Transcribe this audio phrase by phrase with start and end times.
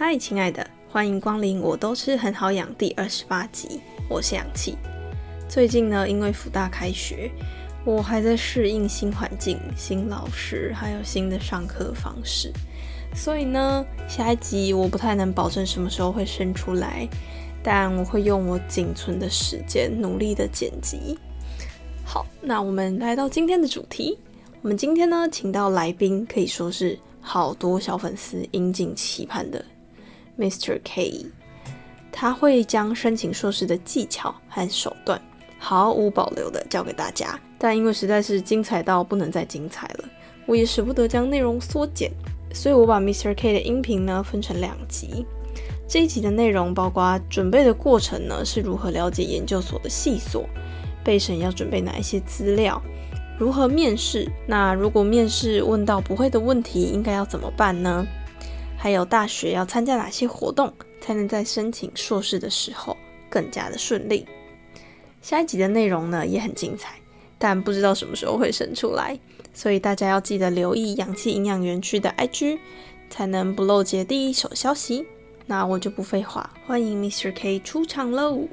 [0.00, 1.60] 嗨，亲爱的，欢迎光临！
[1.60, 4.76] 我都吃很好养第二十八集，我是氧气。
[5.48, 7.28] 最近呢，因为福大开学，
[7.84, 12.52] 我还在适应新环境、新老师，还有新的上课方式，
[13.12, 17.08] 所以呢，下一集我不太能保证什么时候会生出来，
[17.60, 21.18] 但我会用我仅存的时间努力的剪辑。
[22.04, 24.16] 好，那我们来到今天的主题，
[24.62, 29.64] 我们今天呢，请到来宾可以说是好多小粉丝引颈期盼的。
[30.38, 30.80] Mr.
[30.84, 31.26] K，
[32.12, 35.20] 他会将申请硕士的技巧和手段
[35.58, 40.04] 毫无保留的教给大家，但因为实在是精彩到不能再精彩了，
[40.46, 42.12] 我也舍不得将内容缩减，
[42.54, 43.34] 所以我把 Mr.
[43.36, 45.26] K 的音频呢分成两集。
[45.88, 50.44] 这一集的内容包括准备的过程呢是如何了解研究所的细琐，
[51.02, 52.80] 备审要准备哪一些资料，
[53.38, 58.06] 如何面试，那如果面试问到不会的问题，应该要怎么办呢？
[58.78, 62.96] 还有大学要参加哪些活动，才能在申请硕士的时候
[63.28, 64.24] 更加的顺利？
[65.20, 66.94] 下一集的内容呢也很精彩，
[67.38, 69.18] 但不知道什么时候会生出来，
[69.52, 72.58] 所以大家要记得留意氧气营养园区的 IG，
[73.10, 75.04] 才能不漏接第一手消息。
[75.46, 77.32] 那我就不废话，欢迎 Mr.
[77.34, 78.46] K 出场喽！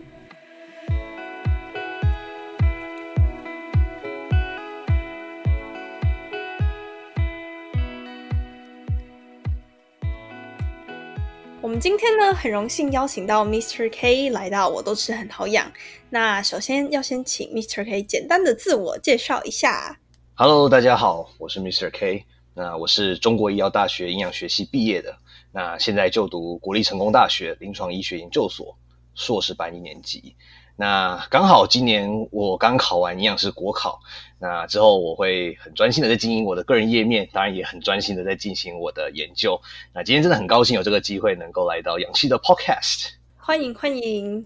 [11.78, 13.92] 今天呢，很荣幸邀请到 Mr.
[13.92, 15.70] K 来到，我都吃很好养。
[16.10, 17.84] 那首先要先请 Mr.
[17.84, 20.00] K 简单的自我介绍一下。
[20.36, 21.92] Hello，大家好，我是 Mr.
[21.92, 22.26] K。
[22.54, 25.18] 那我是中国医药大学营养学系毕业的，
[25.52, 28.78] 那现在就读国立成功大学临床医学研究所
[29.14, 30.34] 硕士班一年级。
[30.78, 34.02] 那刚好今年我刚考完营养师国考，
[34.40, 39.62] 那之后我会很专心的在经营我的个人页面，当然也很专心的在进行我的研究。
[39.94, 44.46] 那今天真的很高兴有这个机会能够来到氧气的 Podcast，欢迎欢迎。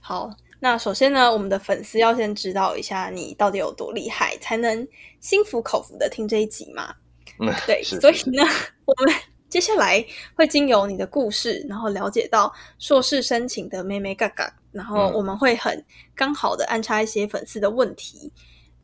[0.00, 4.88] 好，那首先呢，我们的粉丝要先知道一下你到底有多厉害，才能
[5.20, 6.94] 心服口服的听这一集嘛？
[7.38, 8.42] 嗯，对，所以呢，
[8.86, 9.14] 我们
[9.50, 10.02] 接下来
[10.34, 14.50] 会经由你的故事，然后了解到硕士申请的妹妹嘎嘎。
[14.76, 15.82] 然后我们会很
[16.14, 18.30] 刚好的安插一些粉丝的问题，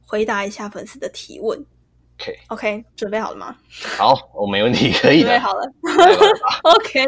[0.07, 1.63] 回答一下粉丝的提问。
[2.19, 3.55] OK，OK，准备好了吗？
[3.99, 5.29] 好，我没问题，可以的。
[5.29, 5.71] 准备好了。
[6.65, 7.05] OK，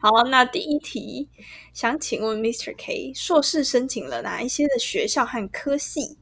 [0.00, 1.28] 好，那第一题，
[1.74, 2.74] 想请问 Mr.
[2.78, 6.16] K，硕士申请了哪一些的学校和科系？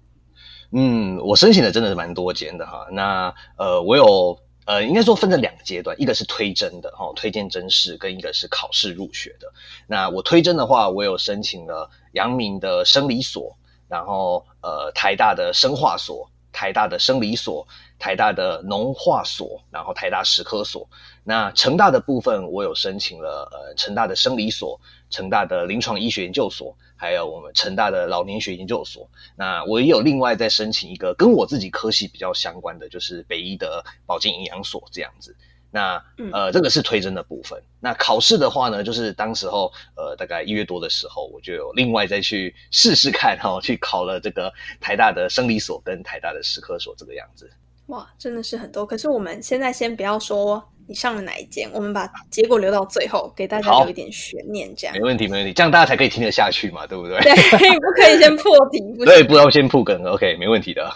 [0.72, 2.86] 嗯，我申请的真的是蛮多间的哈。
[2.90, 4.36] 那呃，我有。
[4.66, 9.52] 呃，应该说分成两个阶段，一个是推甄的哈，推荐甄试，跟一个是考试入学的。
[9.88, 13.56] 那我推甄的话，我有申请了阳明的生理所，
[13.88, 17.66] 然后呃台大的生化所，台大的生理所，
[17.98, 20.88] 台大的农化所，然后台大食科所。
[21.22, 26.76] 那成大的部分，我有申请了呃成大的生理所，成大的临床医学研究所。
[26.96, 35.34] 还有我们成大的老年学研究所，那我也有另外再申请一个跟我自己科系比较相关的，就是北医的保健营养所这样子。
[35.70, 37.60] 那呃，这个是推甄的部分。
[37.80, 47.50] 那考试的话呢，就是当时候呃，大概一月多的时候，我就有另外再去试试看哈，去考了这个台大的生理所跟台大的食科所这个样子。
[47.86, 48.84] 哇，真的是很多。
[48.84, 50.62] 可是我们现在先不要说。
[50.88, 51.70] 你上了哪一间？
[51.72, 57.16] 我们把结果留到最后，给大家留一点悬念，这样没问题，没问题，这样大家才可以听得下去嘛，对不对？
[57.22, 60.92] 对，不可以先破题， 对，不要先破梗，OK，没问题的。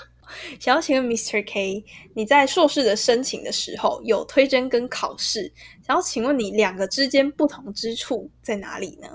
[0.61, 1.45] 想要请问 Mr.
[1.47, 5.53] K，你在硕士的申请的时候有推甄跟考试，
[5.87, 9.09] 想要请问你两个之间不同之处在哪里呢？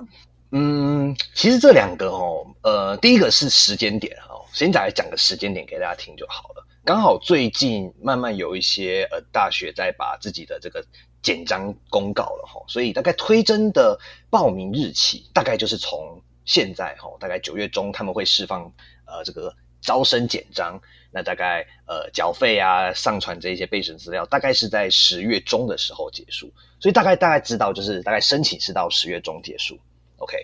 [0.51, 6.65] 嗯，其实这两个哦，呃，第一个是时间点哦，先来讲个时间点给大家听就好了。
[6.83, 10.83] 刚好最近慢慢有一些呃大学在把自己的这个
[11.21, 18.63] 简章公告了哈，所以大概推甄的报名日期大概就是从现在哈，大概九月中他们会释放
[19.05, 29.79] 呃这个招生简章，那大概呃缴费啊上传这些备审资料，大概是在十月中的时候结束，所以大概大概知道就是大概申请是到十月中结束。
[30.21, 30.35] OK，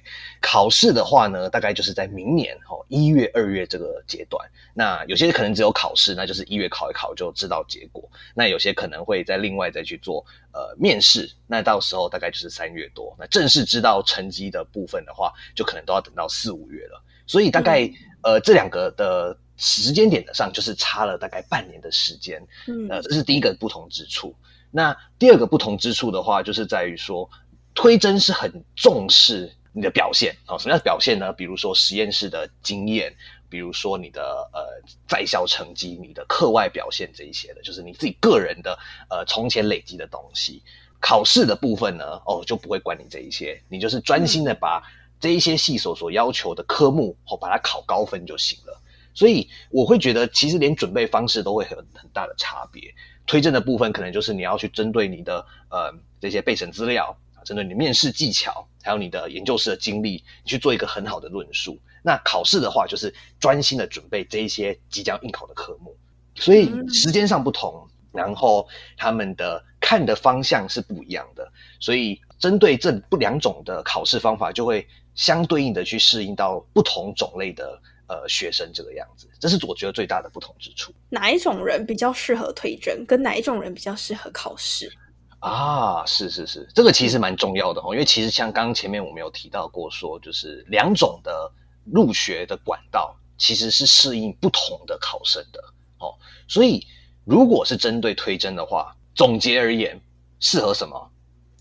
[0.41, 4.49] 考试的话呢，大概就是在明年哦一月、二月这个阶段。
[4.73, 8.09] 那有些可能只有考试，那就是一月考一考就知道结果。
[8.33, 13.13] 那有些可能会在另外再去做呃面试，那到时候大概就是三月多。
[13.19, 17.03] 那正式知道成绩的部分的话，就可能都要等到四五月了。
[17.27, 17.91] 所以大概
[18.23, 22.41] 呃这两个的时间点的上，就是差了大概半年的时间。
[22.67, 24.35] 嗯，呃，这是第一个不同之处。
[24.71, 27.29] 那第二个不同之处的话，就是在于说
[27.73, 29.51] 推甄是很重视。
[29.77, 31.33] 你的表现啊，什么样的表现呢？
[31.33, 33.13] 比如说实验室的经验，
[33.49, 34.61] 比如说你的呃
[35.05, 38.79] 在校成绩、你的课外表现这一些的，就是你自己个人的
[39.09, 40.63] 呃从前累积的东西。
[41.01, 44.81] 考试的部分呢，哦，就不会管你这一些，你就是专心的把
[45.19, 48.81] 这一些系所所要求的科目，哦，把它考高分就行了。
[49.15, 52.93] 所以我会觉得，其实连准备方式都会很很大的差别。
[53.25, 61.79] 推荐的部分，可能就是你要去针对你的呃这些备审资料，针对你面试技巧，还有你的研究室的经历，你去做一个很好的论述。
[62.03, 65.97] 那考试的话，就是专心的准备这一些即将应考的科目。
[66.35, 71.51] 所以时间上不同，然后他们的看的方向是不一样的。
[71.79, 77.81] 所以针对这不两种的考试方法，就会相对应的去适应到不同种类的。
[78.07, 80.93] 呃，学生这个样子，这是我觉得最大的不同之处。
[81.09, 84.91] 哪一种人比较适合推甄，跟哪一种人比较适合考试？
[85.39, 87.93] 啊，是是是，这个其实蛮重要的哦。
[87.93, 91.51] 因为其实像刚刚前面我们有提到过，说就是两种的
[91.83, 95.63] 入学的管道其实是适应不同的考生的
[95.99, 96.13] 哦。
[96.47, 96.85] 所以
[97.25, 99.99] 如果是针对推甄的话，总结而言，
[100.39, 101.11] 适合什么？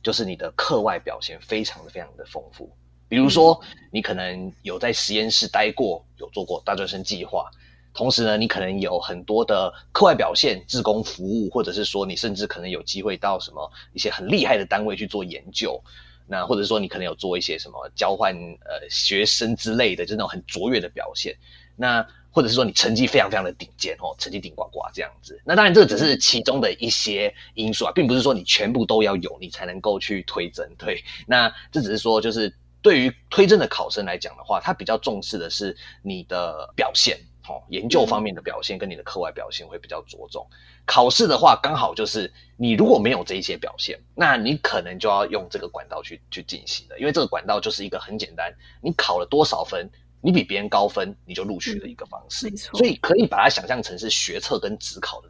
[0.03, 2.71] 就是你的课外表现非常的非常的丰富。
[3.09, 3.61] 比如说，
[3.93, 7.49] 你可能有在实验室待过，有做过大专生计划，
[7.93, 15.81] 同时呢，你可能有很多的课外表现、志工服务，或者是说你甚至可能有机会到什么一些很厉害的单位去做研究，
[16.27, 21.37] 那或者说你可能有做一些什么交换呃学生之类的，就那种很卓越的表现，
[21.77, 32.53] 那或者是说你成绩非常非常的顶尖哦，成绩顶呱呱这样子，那当然这个只是其中的一些因素啊，并不是说你全部都要有，你才能够去推甄，对，那这只是说就是。
[32.85, 40.47] 对于推甄的考生来讲的话，他比较重视的是你的表现，哦，研究方面的表现跟你的课外表现会比较着重。
[40.85, 49.89] 考试的话，刚好就是你如果没有这一些表现，那你可能就要用这个管道去去进行的，因为这个管道就是一个很简单，你考了多少分，
[50.21, 52.51] 你比别人高分，你就录取的一个方式。
[52.51, 55.29] 没错，所以可以把它想象成是学测跟职考的。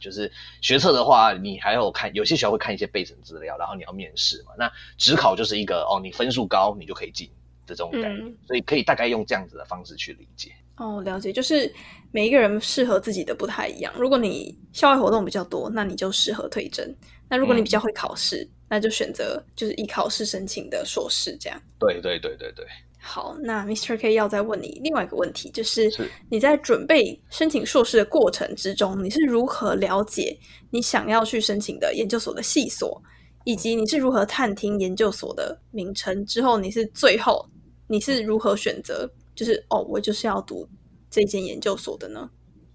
[0.00, 0.30] 就是
[0.60, 4.52] 学测的话，你还有看有些学校会看一些备审资料，然后你要面试嘛。
[4.58, 7.28] 那职考就是一个哦，你分数高你就可以进
[7.66, 10.50] 的这种概念，所以可以大概用这样子的方式去理解。
[10.76, 11.70] 哦，了解，就是
[12.10, 13.92] 每一个人适合自己的不太一样。
[13.98, 16.86] 如果你校外活动比较多，那你就适合推甄；
[17.28, 21.60] 那如果你比较会考试，那就选择就是以考试申请的硕士这样。
[21.78, 22.66] 对对对对对。
[23.02, 23.98] 好，那 Mr.
[23.98, 25.90] K 要再问你另外一个问题，就是
[26.28, 30.36] 你在准备申请硕士的过程之中，你是如何了解
[30.68, 33.02] 你想要去申请的研究所的系所，
[33.44, 37.44] 以及你是如何探听研究所的名称之后，你是最后
[37.86, 40.68] 你是如何选择，就是哦，我就是要读
[41.10, 42.28] 这间研究所的呢？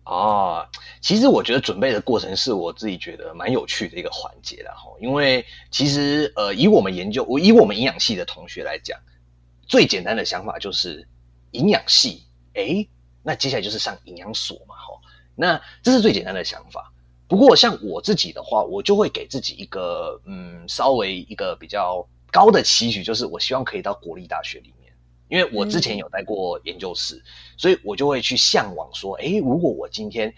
[0.05, 0.65] 哦，
[1.01, 8.99] 其实我觉得准备的过程是我自己觉得蛮有趣的一个环节了哈，因为其实呃，以我们研究，我以我们营养系的同学来讲。
[9.67, 11.07] 最简单的想法就是
[11.51, 12.23] 营养系，
[12.53, 12.87] 哎，
[13.23, 15.01] 那接下来就是上营养所嘛，哈，
[15.35, 16.91] 那这是最简单的想法。
[17.27, 24.93] 不过像我自己的话，我就会给自己一个嗯，稍微一个比较高的期许，就是我希望可以到国立大学里面，
[25.27, 27.19] 因为我之前有待过研究室，
[27.57, 30.31] 所以我就会去向往说，哎，如果我今天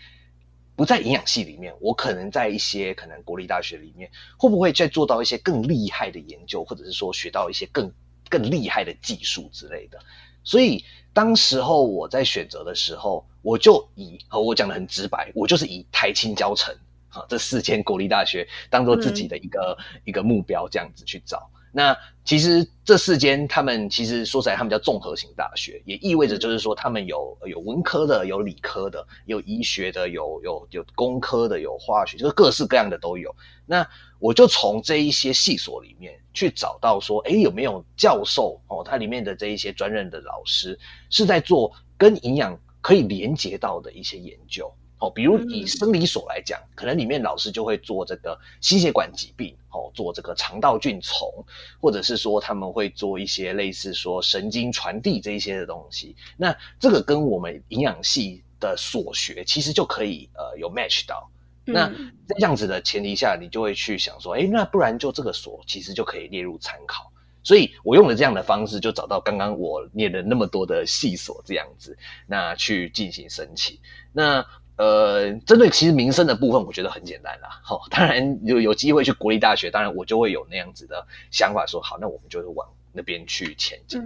[0.78, 7.92] 不在营养系里面，我可能在一些可能国立大学里面，会不会再做到一些更厉害的研究，或者是说学到一些更。
[8.30, 10.00] 更厉害的技术之类的，
[10.44, 16.76] 所以当时候我在选择的时候，我就以和我讲的很直白，我就是以台青教程
[17.10, 21.50] 啊这四间国立大学当做自己的一个一个目标，这样子去找。
[21.78, 33.32] 那其实这四间，他们其实说起来，他们叫综合型大学，也意味着就是说，他们有有文科的，有理科的，有医学的，有有有工科的，有化学，就是各式各样的都有。
[33.68, 40.80] 那我就从这一些系所里面去找到说，哎，有没有教授哦，它里面的这一些专任的老师
[41.12, 44.74] 是在做跟营养可以连接到的一些研究。
[45.00, 51.32] 哦，比如以生理所来讲，可能里面老师就会做这个心血管疾病，哦，做这个肠道菌虫，
[51.80, 56.16] 或者是说他们会做一些类似说神经传递这一些的东西。
[56.36, 61.30] 那这个跟我们营养系的所学其实就可以呃有 match 到。
[61.70, 67.12] 那在这样子的前提下，你就会去想说，哎，那不然就这个所其实就可以列入参考。
[67.44, 73.78] 所以我用了这样的方式，就找到刚刚我念了那么多的系所这样子，那去进行申请。
[74.12, 74.46] 那
[74.78, 77.50] 呃，针对其实民生的部分，我觉得很简单啦。
[77.64, 84.00] 好，当然有有机会去国立大学，当然我就会有那样子的想法，说好，那我们就是往那边去前进。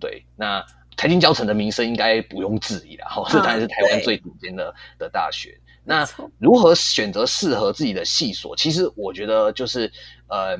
[0.00, 0.64] 对，那
[0.96, 3.06] 财经教程的名声应该不用质疑了。
[3.08, 5.56] 哈，这当然是台湾最顶尖的的大学。
[5.84, 6.04] 那
[6.38, 8.56] 如何选择适合自己的系所？
[8.56, 9.90] 其实我觉得就是，
[10.26, 10.58] 呃，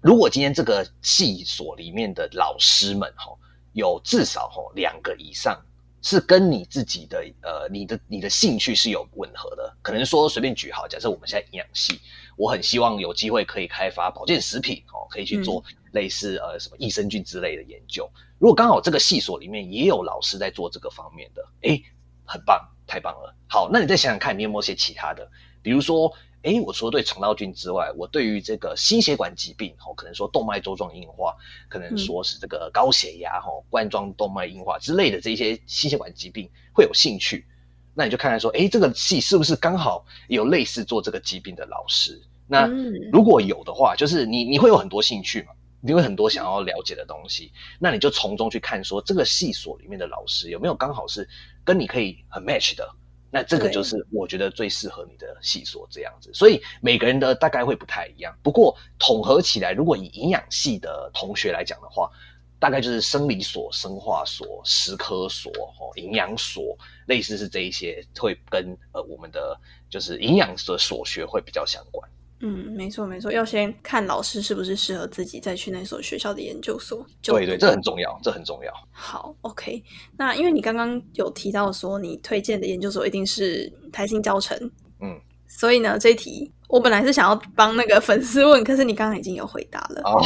[0.00, 3.32] 如果今天这个系所里面的老师们哈，
[3.74, 5.60] 有至少哈两个以上。
[6.02, 9.76] 是跟你自己的呃你的你的兴趣是有吻合的。
[9.82, 12.00] 可能说随便举好，假设我们现在营养系，
[12.36, 18.08] 我很希望有机会可以开发保健食品哦，可以去做类似呃什么益生菌之类的研究。
[18.38, 21.82] 如果刚好这个系所里面也有老师在做这个方面的，诶，
[22.24, 23.34] 很棒，太棒了。
[23.48, 25.30] 好，那你再想想看，你有没有些其他的，
[25.62, 26.12] 比如说。
[26.42, 31.36] 哎，我除了对肠道菌之外，我对于这个心血管疾病，哦，可能说动脉粥状硬化，
[31.68, 37.44] 可能说是这个高血压，哈，冠状动脉硬化之类的这些心血管疾病会有兴趣。
[37.92, 42.18] 那你就看看说，哎，这个系是不是刚好有类似做这个疾病的老师？
[42.46, 42.66] 那
[43.12, 51.28] 如果有的话，就是你你会有很多兴趣嘛，你会很多想要了解的东西，那你就从中去看说，这个系所里面的老师有没有刚好是
[51.64, 52.88] 跟你可以很 match 的。
[53.30, 58.36] 那这个就是我觉得最适合你的系所这样子，所以每个人的大概会不太一样。
[58.42, 62.10] 不过统合起来，如果以营养系的同学来讲的话，
[62.58, 69.56] 大概就是生理所、生化所、食科所、哦营养所，类似是这一些会跟呃我们的
[69.88, 72.09] 就是营养的所学会比较相关。
[72.42, 77.04] 嗯，没错没错，要先看老师是不是适合自己，再去那所学校的研究所。
[77.22, 78.72] 对对，这很重要，这很重要。
[78.90, 79.82] 好，OK。
[80.16, 84.56] 那因为你刚刚有提到说，你推荐的研究所一定是台新教程，
[85.02, 90.00] 嗯，所以呢，这题我本来是想要帮那个粉丝问，可是你刚刚已经有回答了。
[90.08, 90.24] 哦，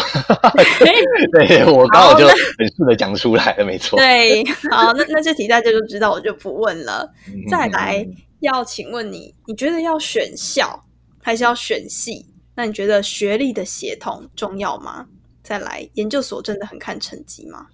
[1.32, 2.36] 对我刚好就很
[2.76, 3.98] 顺的讲出来了，没错。
[3.98, 7.12] 对，好，那那这题大家就知道，我就不问了。
[7.50, 8.06] 再来
[8.38, 10.83] 要请问你，你觉得要选校？
[11.24, 12.26] 还是要选系？
[12.54, 15.06] 那你觉得学历的协同重要吗？
[15.42, 17.66] 再来，研究所真的很看成绩吗？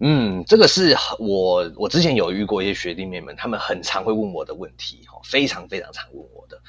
[0.00, 6.60] 嗯，这个是我我之前有遇过一些学弟妹们，他们很常会问我的问题，哈，非常非常常问我的。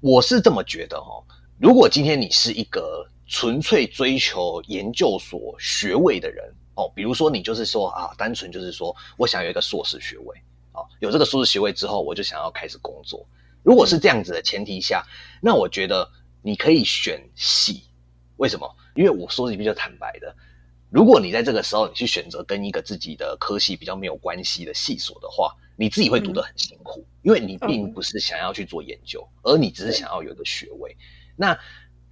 [0.00, 1.22] 我是这么觉得，哈，
[1.58, 10.34] 如果今天你是一个纯粹追求研究所学位的人，哦，比如说你就是说啊，单纯就是说我想有一个硕士学位，
[10.72, 13.24] 哦，有这个硕士学位之后，我就想要开始工作。
[13.64, 15.02] 如果是这样子的前提下，
[15.40, 16.08] 那我觉得
[16.42, 17.84] 你可以选系，
[18.36, 18.76] 为什么？
[18.94, 20.36] 因为我说的比较坦白的，
[20.90, 30.94] 如果你在这个时候你去选择跟一个自己的科系比较没有关系的系所的话，你自己会读得很辛苦，因为你并不是想要去做研究，而你只是想要有一个学位。
[31.34, 31.58] 那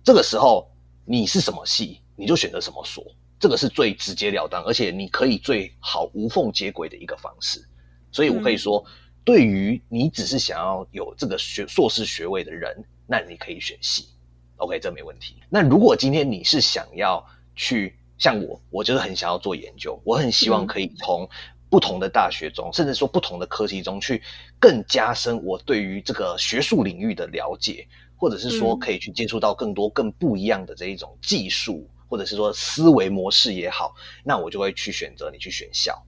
[0.02, 0.68] 这个时候
[1.04, 3.04] 你是什么系，你就选择什么所，
[3.38, 7.62] 这个是最直截了当，而且你可以最好无缝接轨的一个方式。
[8.10, 8.82] 所以我可以说。
[9.24, 14.08] 对于你只是想要有这个学硕士学位的人，那你可以选系
[14.56, 15.36] ，OK，这没问题。
[15.48, 17.24] 那如果今天你是想要
[17.54, 21.28] 去像我，我就是很想要做研究，我很希望可以从
[21.70, 24.22] 不同的大学中，甚至说不同的科技中去
[24.58, 27.86] 更加深我对于这个学术领域的了解，
[28.16, 36.04] 或者是说可以去接触到更多更不一样的这一种技术，或者是说思维模式也好，那我就会去选择你去选校。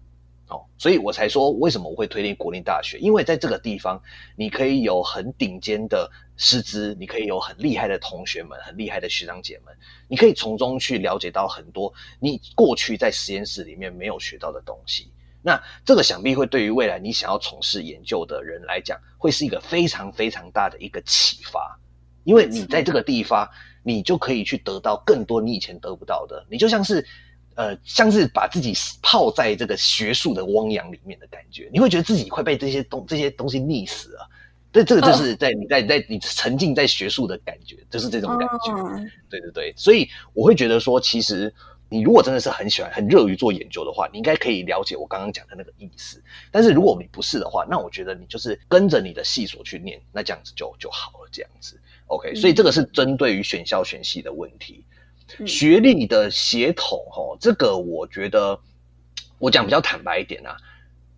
[0.48, 3.98] 哦，所以我才说为什么我会推荐国立大学，因为在这个地方，
[4.36, 9.74] 你可以有很顶尖的师资，你可以有很厉害的同学们，很厉害的学长姐们，
[10.06, 15.10] 你可以从中去了解到很多你过去在实验室里面没有学到的东西。
[15.40, 21.78] 那这个想必会对于未来你想要从事研究的人来讲，会是一个非常非常大的一个启发，
[22.24, 23.48] 因为你在这个地方，
[23.82, 27.06] 你就可以去得到更多你以前得不到的，你就像是。
[27.54, 34.28] 呃，像是把自己泡在这个学术的汪洋里面的感觉，你会觉得自己快被这些东这些东西溺死了。
[34.72, 39.08] 对，这个就是在你在在你沉浸在学术的感觉，就是这种感觉。
[39.30, 41.54] 对对对，所以我会觉得说，其实
[41.88, 46.20] 你如果真的是很喜欢、很热于做研究的话，你应该可以了解我刚刚讲的那个意思。
[46.50, 51.28] 但是如果你不是的话，那我觉得你就是跟着你的系所去念，那这样子就就好了。
[51.30, 52.34] 这样子，OK。
[52.34, 54.84] 所以这个是针对于选校选系的问题。
[55.46, 58.58] 学历的协同，吼，这个我觉得
[59.38, 60.56] 我讲比较坦白一点啊，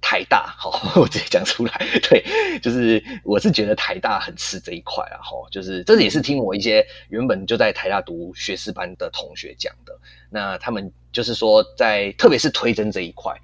[0.00, 2.24] 台大，好， 我直接讲出来， 对，
[2.60, 9.98] 就是我是觉得台大很吃这一块啊，哈，就是这也是听我一些原本就在台大读学士班的同学讲的，
[10.30, 13.34] 那他们就是说在特别是推甄这一块。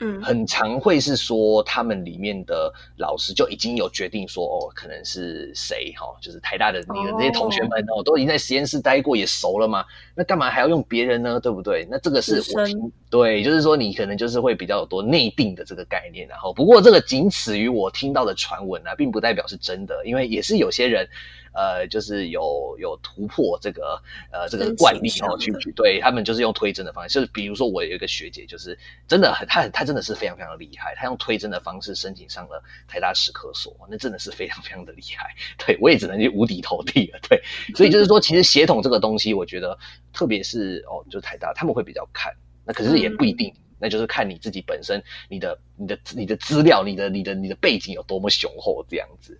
[0.00, 9.84] 嗯，很常会是说他们里面的老师就已经有决定说哦，可能是谁哈，就是台大的你的这些同学们哦，都已经在实验室待过也熟了嘛，
[10.14, 11.38] 那干嘛还要用别人呢？
[11.38, 11.86] 对不对？
[11.90, 21.08] 那这个是我听对，就是说你可能就是会比较多内定的这个概念，然后不过这个仅此于我听到的传闻啊，并不代表是真的，因为也是有些人。
[21.54, 37.40] 呃，就是有有突破这个呃这个惯例哦，去去对他们就是用推甄的方式，就是比如说我有一个学姐，就是真的很，她她真的是非常非常厉害，她用推甄的方式申请上了台大史科所，那真的是非常非常的厉害，对我也只能去无底投地了，对，
[37.74, 39.78] 所以就是说，其实协同这个东西，我觉得
[40.12, 42.32] 特别是哦，就台大他们会比较看，
[42.64, 49.38] 那可是也不一定那就是看你自己本身你的你的你的资料、你的你的你的背景有多么雄厚这样子。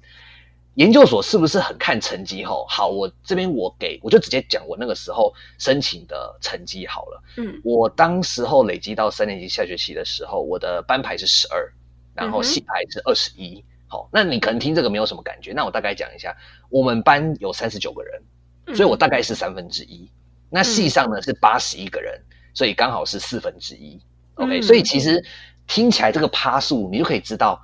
[0.74, 2.44] 研究所是不是很看成绩？
[2.44, 7.22] 吼，好，我这边我给我就直接讲我那个时候申请的成绩好了。
[7.36, 11.72] 嗯，我当时候累积到三年级下学期的时候，我的班牌是十二，
[12.12, 13.64] 然后系排是二十一。
[13.86, 16.36] 好，那你可能听这个没有什么感觉，那我大概讲一下，
[16.68, 18.20] 我们班有三十九个人，
[18.74, 20.10] 所以我大概是三分之一。
[20.50, 22.20] 那系上呢是八十一个人，
[22.52, 24.00] 所以刚好是四分之一。
[24.34, 25.24] OK，所以其实
[25.68, 27.62] 听起来这个趴数，你就可以知道。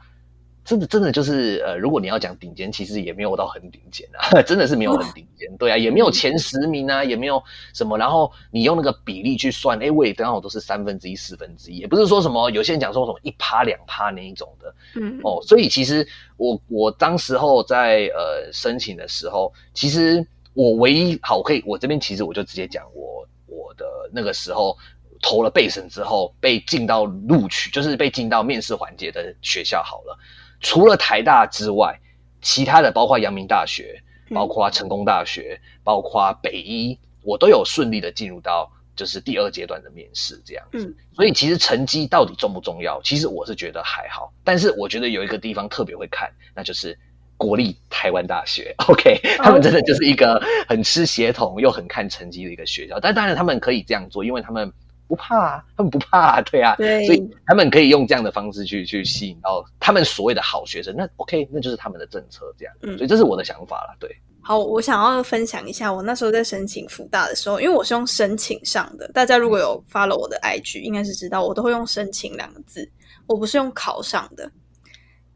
[0.65, 7.99] 真的，真的就是呃，如果你要讲顶尖，其实也没有到很顶尖啊， 真的是没有很顶尖，对啊，也没有前十名啊，也没有什么。
[7.99, 24.77] 然后你用那个比例去算，哎，我也刚好都是三分之一、四分之一，也不是说什么有些人讲说什么一趴两趴那一种的，嗯，哦，所以其实我我当时候在呃申请的时候，其实我唯一好，我可以我这边其实我就直接讲我我的那个时候
[25.23, 30.19] 投了备审之后被进到录取，就是被进到面试环节的学校好了。
[30.61, 31.99] 除了台大之外，
[32.43, 40.97] 其他的包括阳明大学、包括成功大学、包括北医，我都有顺利的进入到就是第二阶段的面试这样子。
[41.15, 43.01] 所以其实成绩到底重不重要？
[43.03, 44.33] 其实我是觉得还好。
[44.45, 46.99] 但是我觉得有一个地方特别会看，那就是
[47.37, 48.75] 国立台湾大学。
[48.89, 53.01] OK，他们真的就是一个很吃协同又很看成绩的一个学校。
[53.01, 54.73] 但当然他们可以这样做，因为他们。
[55.11, 60.95] 不怕啊，他们不怕啊，对啊，所以他们可以用这样的方式去去吸引到他们所谓的好学生。
[60.97, 62.73] 那 OK，那就是他们的政策这样。
[62.83, 63.97] 嗯，所以这是我的想法了。
[63.99, 64.09] 对，
[64.41, 69.09] 好，我想要分享一下，我那时候在申请福大的时候，因为我是用申请上的。
[69.09, 72.89] 大家如果有 follow 我的 IG，应该是知道我都会用申请两个字，
[73.27, 74.49] 我不是用考上的。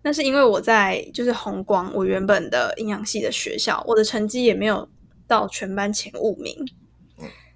[0.03, 4.89] 那是因为我在就是红光，我原本的营养系的学校，我的成绩也没有
[5.27, 6.55] 到全班前五名。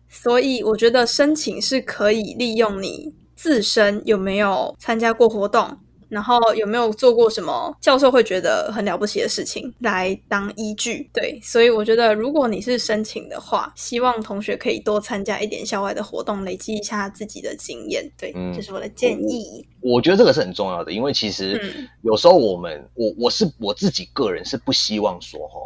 [0.09, 11.09] 所以我觉得申请是可以利用你自身有没有参加过活动，然后有没有做过什么教授会觉得很了不起的事情来当依据。
[11.13, 18.11] 对，所以我觉得如果你是申请的话，希望同学可以多参加一点校外的活动，累积一下自己的经验。
[18.19, 19.67] 对，这是我的建议。
[19.81, 25.61] 我觉得这个是很重要的，因为其实有时候我们，我我是我自己个人是不希望说哈。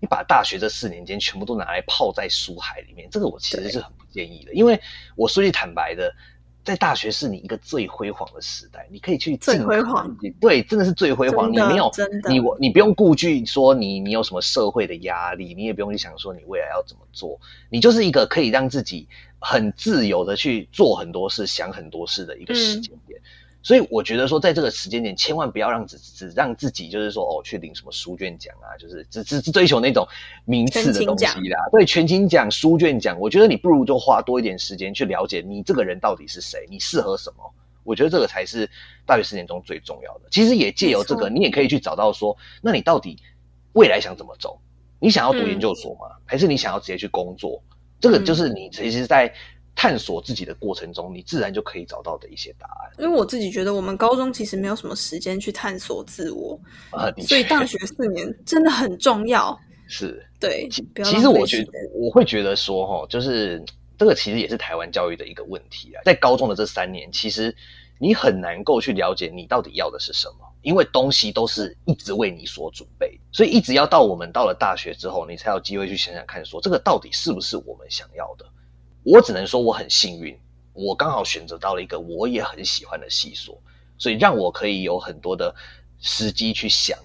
[0.00, 4.54] 你把大学这四年间全部都拿来泡在书海里面，这个我其实是很不建议的。
[4.54, 4.80] 因为
[5.14, 6.10] 我说句坦白的，
[6.64, 11.52] 在大学是你一个最辉煌的时代，你可以去最辉煌，对，真的是最辉煌。
[11.52, 11.90] 你没有，
[12.28, 19.06] 你我你不用顾忌说你你有什么社会的压力，你也不用去想说你未来要怎么做，你就是一个可以让自己
[19.38, 23.20] 很自由的去做很多事、想很多事的一个时间点。
[23.62, 30.06] 所以我觉得说，在这个时间点，千万不要让只只让自己就是说哦，去领什么书卷奖啊，就是只只追求那种
[30.46, 31.58] 名次的东西啦。
[31.70, 37.54] 对，全勤奖、书卷奖，我觉得你不如就花多一点时间去了解你这个人到底是谁，你适合什么。
[37.84, 38.68] 我觉得这个才是
[39.04, 40.28] 大学四年中最重要的。
[40.30, 43.18] 其实也借由这个，你也可以去找到说，那你到底
[43.74, 44.58] 未来想怎么走？
[44.98, 46.16] 你想要读研究所吗？
[46.24, 47.62] 还是你想要直接去工作？
[48.00, 49.30] 这个就是你其实，在。
[49.74, 52.90] 探索自己的过程中，你自然就可以找到的一些答案。
[52.98, 56.58] 因为我自己觉得，我们高中其实没有什么时间去探索自我
[56.90, 59.58] 啊，所以大学四年真的很重要。
[59.88, 60.68] 是，对。
[60.70, 63.64] 其实我觉得，我会觉得说，哈，就是
[63.98, 66.02] 这个其实也是台湾教育的一个问题啊。
[66.04, 67.54] 在高中的这三年，其实
[67.98, 78.44] 你很难够去了解你到底要的是什么，因为东西都是一直为你所准备，所以一直要到我们到了大学之后，你才有机会去想想看，说这个到底是不是我们想要的。
[79.02, 80.38] 我只能说我很幸运，
[80.72, 83.60] 我刚好选择到了一个我也很喜欢的系所，
[83.98, 85.54] 所以让我可以有很多的
[86.00, 86.98] 时机去想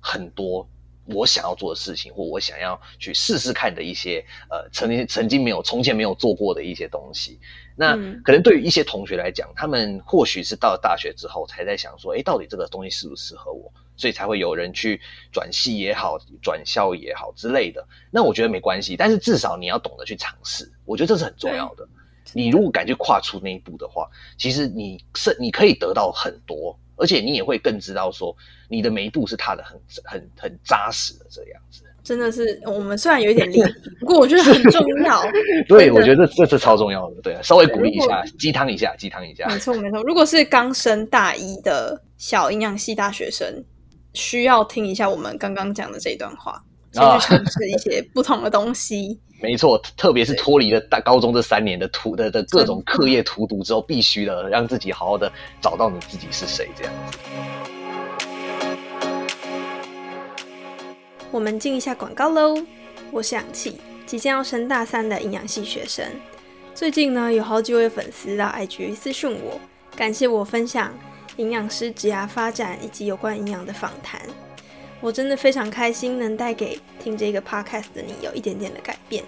[0.00, 0.68] 很多
[1.06, 7.40] 我想要做的事情，或我想要去试试看的一些呃曾经曾经没有从前没有做过的一些东西。
[7.74, 13.72] 那可能对于一些同学来讲，他们或许是到了大学之后才在想说，哎，到底这个东西适不适合我？
[13.98, 14.98] 所以才会有人去
[15.30, 17.86] 转系也好，转校也好之类的。
[18.10, 20.72] 那我觉得没关系，但是至少你要懂得去尝试。
[20.86, 21.86] 我觉得这是很重要的。
[22.34, 24.06] 你如果敢去跨出那一步的话，
[24.36, 28.36] 其实你是你可以得到很多，而且你也会更知道说
[28.68, 31.82] 你的每一步是踏的很很很扎实的这样子。
[32.04, 33.62] 真的是我们虽然有一点力，
[34.00, 35.22] 不过我觉得很重要。
[35.68, 37.20] 对，我觉得这这是超重要的。
[37.22, 39.46] 对，稍微鼓励一下，鸡汤一下，鸡汤一下。
[39.48, 40.02] 没错没错。
[40.04, 43.64] 如果是刚升大一的小营养系大学生。
[44.18, 46.60] 需要听一下我们刚刚讲的这段话，
[46.92, 49.16] 先去尝试一些不同的东西。
[49.40, 57.18] 没错，特别是脱离了大高中这三年的荼的的各种课业荼毒之后，必须的让自己好好的找到你自己是谁这样子。
[61.30, 62.60] 我们进一下广告喽。
[63.12, 66.04] 我是氧气，即将要升大三的营养系学生。
[66.74, 69.60] 最近呢，有好几位粉丝到 IG 私讯我。
[69.94, 70.92] 感谢我分享
[71.38, 74.20] 营养师职涯发展以及有关营养的访谈。
[75.00, 79.24] 我真的非常开心能带给听这个 podcast 的你有一点点的改变。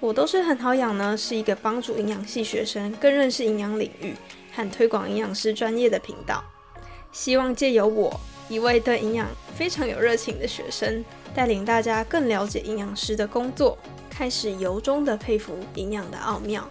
[0.00, 4.14] 我都是很好养呢，是一个帮助营养系学生更认识营养领域
[4.52, 6.42] 和推广营养师专业的频道。
[7.12, 16.68] 希望借由我一位对营养非常有热情的学生，带领大家更了解营养师的工作，开始由衷的佩服营养的奥妙。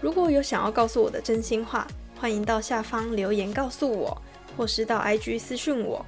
[0.00, 1.86] 如果有想要告诉我的真心话，
[2.22, 4.16] 欢迎到下方留言告诉我，
[4.56, 6.06] 或是到 IG 私讯我，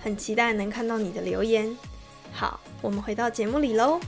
[0.00, 1.78] 很期待能看到你的留言。
[2.32, 4.00] 好，我们回到节目里喽。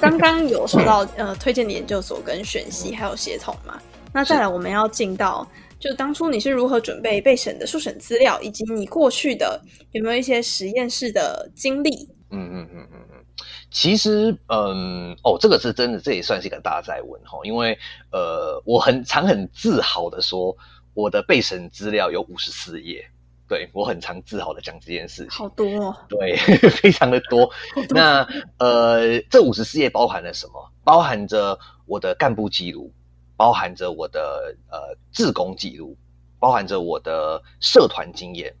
[0.00, 3.78] 刚刚有说到 呃，推荐的研究所跟选系还有协同嘛？
[4.10, 5.46] 那再来我们要进到，
[5.78, 9.60] 就当初你是如何准备备审的书审资料，以及你过去的
[9.92, 12.08] 有没有一些实验室的经历？
[12.30, 13.24] 嗯嗯嗯嗯嗯，
[13.70, 17.78] 其实嗯哦，这个是真的，这也算是一个大在问哈，因为
[18.12, 20.56] 呃，我很常很自豪的说，
[20.94, 23.08] 我的备审资料有五十四页。
[23.48, 26.36] 对我很常自豪的讲这件事情，好多，哦，对，
[26.70, 27.50] 非常的多。
[27.88, 28.24] 那
[28.58, 30.72] 呃，这五十四页包含了什么？
[30.84, 32.92] 包含着我的干部记录，
[33.36, 35.96] 包含着我的呃自工记录，
[36.38, 38.54] 包含着我的社团经验，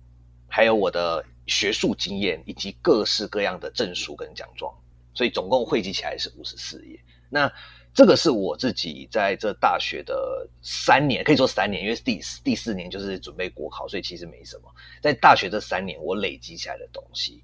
[0.48, 4.74] 还有我的学术经验，以及各式各样的证书跟奖状。
[5.14, 6.98] 所以总共汇集起来是五十四页。
[7.28, 7.52] 那
[7.92, 14.70] 这个是我自己在这大学的三年，可以说三年，因为第第四年就是准备国考，所以其实没什么。
[15.00, 17.42] 在大学这三年，我累积起来的东西，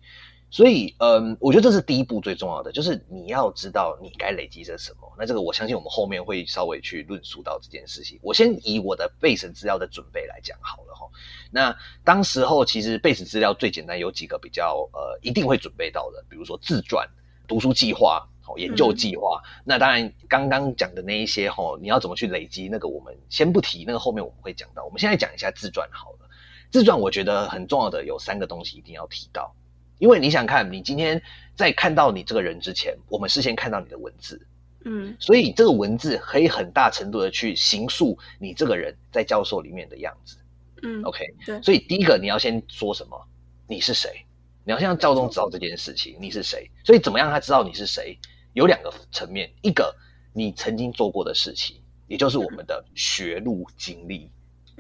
[0.49, 5.13] 所以嗯，我觉得这是第一步最重要的，就是你要知道你该累积着什么。
[5.19, 8.19] 那这个我相信我们后面会稍微去论述到这件事情。
[8.23, 11.09] 我先以我的备审资料的准备来讲好了哈。
[11.51, 17.09] 那当时候其实备审资料最简单有几个比较呃一定会准备到的，比如说自传、
[17.47, 18.27] 读书计划。
[18.59, 22.69] 研究计划，那当然刚刚讲的那一些哈，你要怎么去累积？
[22.71, 24.85] 那个我们先不提，那个后面我们会讲到。
[24.85, 26.31] 我们现在讲一下自传好了。
[26.71, 29.53] 自传我觉得很重要的有三个东西一定要提到，
[29.99, 31.21] 因为你想看，你今天
[31.57, 34.41] 在看到你这个人之前，我们事先看到你的文字，
[34.85, 40.39] 嗯，所以这个文字可以很大程度的去形塑你这个人在教授里面的样子，
[40.83, 41.61] 嗯，OK，对。
[41.61, 43.21] 所以第一个你要先说什么？
[43.67, 44.25] 你是谁？
[44.67, 46.69] 你要让教宗知道这件事情，你是谁？
[46.85, 48.19] 所以怎么样他知道你是谁？
[48.53, 49.95] 有两个层面，一个
[50.33, 54.29] 你曾经做过的事情，也就是我们的学路经历，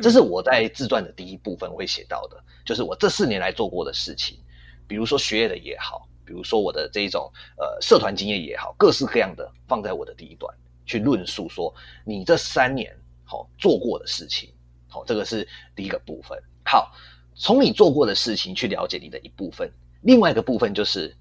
[0.03, 4.37] 这是我在自传的第一部分会写到的，就是我这四年来做过的事情，
[4.89, 10.53] 比如说学业的也好，比如说我的这一种呃社团经验也好，各式各样的放在我的第一段
[10.85, 11.73] 去论述说
[12.05, 12.93] 你这三年
[13.25, 14.53] 好做过的事情，
[14.89, 15.47] 好，这个是
[15.77, 16.37] 第一个部分。
[16.65, 16.93] 好，
[17.37, 19.71] 从你做过的事情去了解你的一部分，
[20.01, 21.15] 另外一个部分就是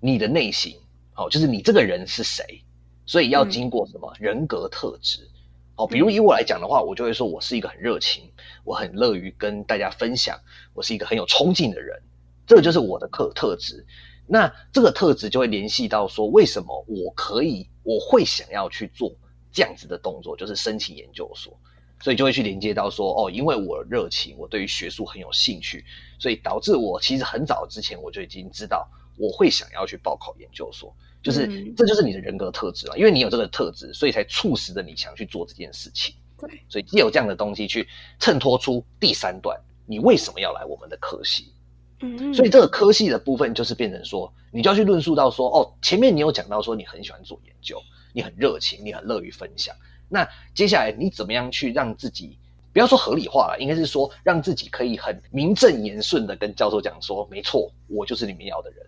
[0.00, 0.76] 你的内心。
[1.14, 2.64] 哦，就是你这个人是谁，
[3.04, 5.28] 所以要经过什么人格特质？
[5.76, 8.24] 哦，比如以我来讲的话，我就会说我是一个很热情，
[8.64, 10.40] 我很乐于跟大家分享，
[10.72, 12.00] 我是一个很有冲劲的人，
[12.46, 13.84] 这个就是我的特特质。
[14.26, 19.14] 那这个特质就会联系到说，为什么我可以，我会想要去做
[19.52, 21.54] 这样子的动作，就是申请研究所，
[22.02, 25.84] 所以就会去连接到说，哦，因为我热情，我对于学术很有兴趣，
[26.18, 28.86] 所以导致我其实很早之前我就已经知道。
[29.18, 36.14] 我会想要去报考研究所，就是这就是你的人格特质了，因为你有这个特质，所以才促使着你想去做这件事情。
[36.40, 37.86] 对，所以既有这样的东西去
[38.18, 39.54] 衬托出第三段，
[39.86, 41.52] 你为什么要来我们的科系？
[42.00, 47.80] 嗯，所以这个科系的部分就是变成说，你就要去论述到说，哦，前面你有讲到说你很喜欢做研究，
[48.14, 49.76] 你很热情，你很乐于分享。
[50.12, 52.36] 那接下来你怎么样去让自己
[52.70, 58.86] 不要说合理化了，应该是说让自己可以很名正言顺的跟教授讲说，没错，我就是你们要的人。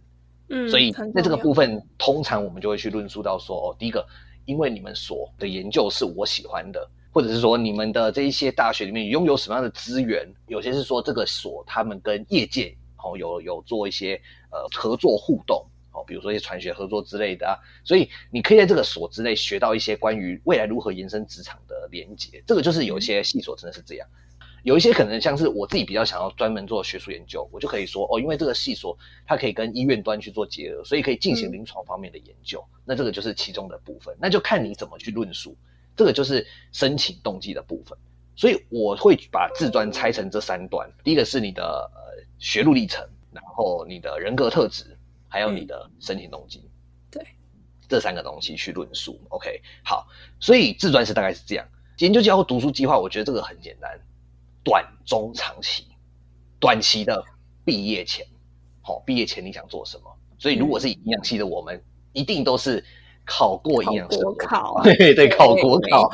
[0.51, 4.07] 嗯，所以在这个部分，通常我们就会去论述到说，哦，第一个，
[4.45, 15.65] 因为你们所的研究是我喜欢的，或者是说你们的这一些大学里面拥有什么样的资源，有些是说这个所他们跟业界哦有有做一些呃合作互动
[16.05, 24.09] 哦，比如说一些传学合作之类的啊，所以你可以在这个所之内学到一些关于未来如何延伸职场的连接，这个就是有一些系所真的是这样。
[24.63, 32.65] 有一些可能像是我自己比较想要专门做学术研究，我就可以说哦，因为这个系所它可以跟医院端去做结合，所以可以进行临床方面的研究。
[32.85, 35.55] 那这个就是其中的部分，那就看你怎么去论述。
[35.95, 37.97] 这个就是申请动机的部分。
[38.37, 41.63] 所以我会把自传拆成这三段：第一个是你的
[41.95, 44.97] 呃学路历程，然后你的人格特质，
[45.35, 46.71] 还有你的申请动机。
[47.11, 47.27] 对，
[47.89, 49.21] 这三个东西去论述。
[49.31, 50.07] OK，好，
[50.39, 51.67] 所以自传是大概是这样。
[51.99, 54.01] 研究计划或读书计划，我觉得这个很简单。
[54.63, 55.89] 短、中、长期，
[56.61, 57.21] 短期的
[57.65, 58.25] 毕业前，
[58.81, 60.17] 好，毕业前你想做什么？
[60.39, 62.85] 所以如果是营养系的，我们一定都是
[63.27, 66.09] 考过营养师国考，对对，考国考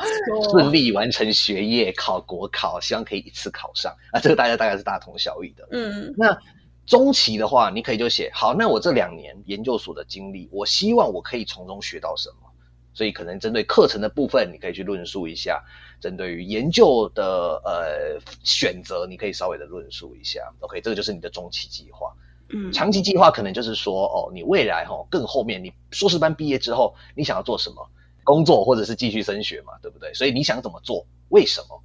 [0.49, 5.67] 顺利完成学业，考国考，希望可以一次考上啊，这个大家大概是大同小异的。
[5.71, 6.35] 嗯，那
[6.85, 12.49] 中期的话，你可以就写好，那我这两年研究所的经历，我希望我可以从中学到什么，
[12.93, 15.63] 所以可能针对课程的部分，你可以去论述一下；
[16.01, 20.41] 针对于研究的呃选择，你可以稍微的论述一下。
[20.59, 22.13] OK，这个就是你的中期计划。
[22.53, 27.87] 嗯，长期计划可能就是说，哦，你未来哈更后面，你硕士班毕业之后，你想要做什么
[28.25, 30.13] 工作，或者是继续升学嘛，对不对？
[30.13, 31.81] 所以你想怎么做，为什么？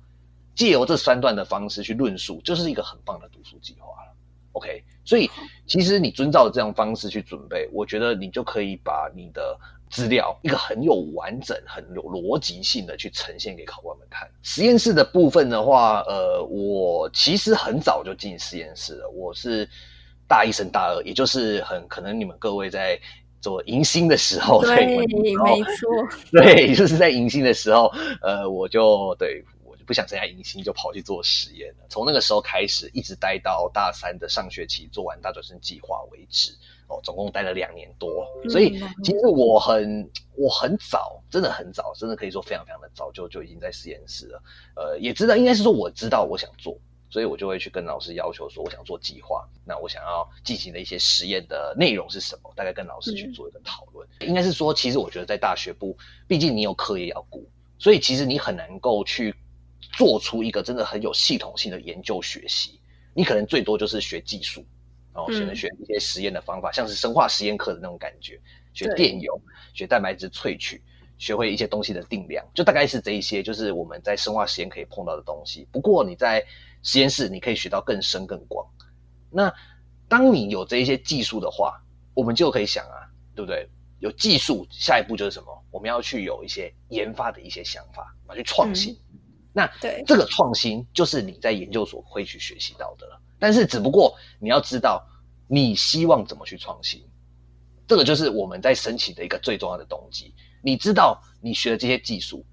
[0.56, 4.05] 借由这三段的方式去论述，就是一个很棒的读书计划了。
[4.56, 5.30] OK，所以
[5.66, 9.58] 其实你遵照这样方式去准备，我觉得你就可以把你的
[9.90, 14.28] 资料一个很有完整、很有逻辑性的去呈现给考官们看。
[14.42, 19.68] 实验室的部分的话，呃，我其实很早就进实验室了，我是。
[20.28, 22.98] 大一升大二，也就是很可能你们各位在
[23.40, 25.88] 做迎新的时候，对，没错，
[26.42, 29.40] 对，就是在迎新的时候，呃，我就对
[29.86, 31.86] 不想参加迎新，就跑去做实验了。
[31.88, 36.52] 从那个时候开始，一直待到大三的上学期做完大转生计划为止，
[36.88, 38.26] 哦，总共待了两年多。
[38.50, 44.42] 所以其实我很我很早，真的很早，真的可以说非常非常的早就就已经在实验室了。
[44.74, 46.76] 呃，也知道应该是说我知道我想做。
[47.08, 52.52] 所以我就会去跟老师要求说，我想做计划，那我想要进行的一些实验的内容是什么？
[52.56, 54.06] 大概跟老师去做一个讨论。
[54.20, 55.96] 应该是说，其实我觉得在大学部，
[56.26, 59.32] 毕竟你有课业要顾，所以其实你很难够去
[59.80, 62.80] 做出一个真的很有系统性的研究学习。
[63.14, 64.64] 你可能最多就是学技术，
[65.14, 68.38] 然后选学一些实验的方法，像是生化实验课的那种感觉，
[68.74, 69.40] 学电泳，
[69.72, 70.82] 学蛋白质萃取，
[71.16, 75.66] 学会一些东西的定量，就大概是这一些，就是我们在生化实验可以碰到的东西。
[75.72, 76.44] 不过你在
[76.82, 78.66] 实验室你可以学到更深更广。
[79.30, 79.52] 那
[80.08, 83.66] 当你有这一些技术的话，我们就可以想啊，对不对？
[83.98, 85.64] 有技术，下一步就是什么？
[85.70, 88.94] 我们要去有一些研发的一些想法，要去创新。
[89.56, 93.18] 那对这个创新，就是你在研究所会去学习到的了。
[93.38, 95.02] 但是只不过你要知道，
[95.48, 97.02] 你希望怎么去创新，
[97.88, 100.34] 这个就是我们在申请的一个最重要的动机。
[100.62, 102.44] 你知道你学的这些技术，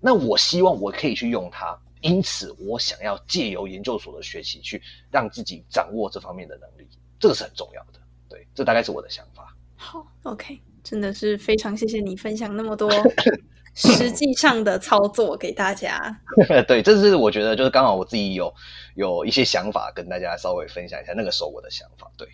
[0.00, 1.78] 那我希望我可以去用它。
[2.00, 6.88] 因此，我想要借由研究所的学习，去让自己掌握这方面的能力，
[7.20, 8.00] 这个是很重要的。
[8.28, 9.54] 对，这大概是我的想法。
[9.76, 12.90] 好，OK，真的是非常谢谢你分享那么多
[13.74, 15.98] 实际上的操作给大家。
[16.68, 18.52] 对，这是我觉得就是刚好我自己有
[18.94, 22.10] 有一些想法跟大家稍微分享一下，那个时候我的想法。
[22.16, 22.28] 对。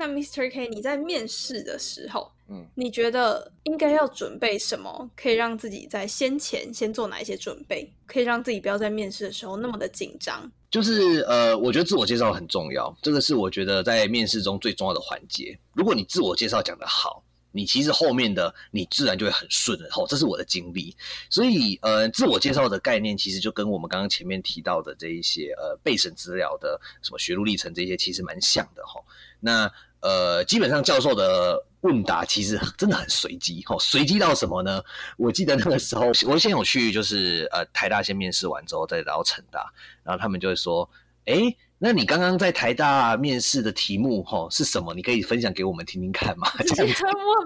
[0.00, 0.50] 那 Mr.
[0.52, 10.50] K，你在面试的时候，嗯，你觉得应该要准备什么，可以让自己在先前先做哪一些准备，可以让自己不要在面试的时候那么的紧张？
[10.70, 15.58] 就是呃，我觉得自我介绍很重要，这个是我觉得在面试中最重要的环节。
[15.74, 19.86] 如果你自我介绍讲得好，你其实后面的你自然就会很顺的。
[19.90, 20.96] 吼，这是我的经历。
[21.28, 28.82] 所以呃，自我介绍的概念其实就跟我们刚刚前面提到的这一些呃备审资料的什么学路历程这些其实蛮像的。
[28.86, 29.04] 吼，
[29.40, 29.70] 那。
[30.00, 34.82] 呃，基本上教授的问答其实真的很随机，哦，随机到什么呢？
[35.16, 40.88] 我记得那个时候，我先有去，就是呃，台大先面试完之后，再到成大，然后他们就会说，
[41.26, 44.92] 哎，那你刚刚在台大面试的题目，哈，是什么？
[44.94, 46.50] 你可以分享给我们听听看吗？
[46.66, 46.94] 这样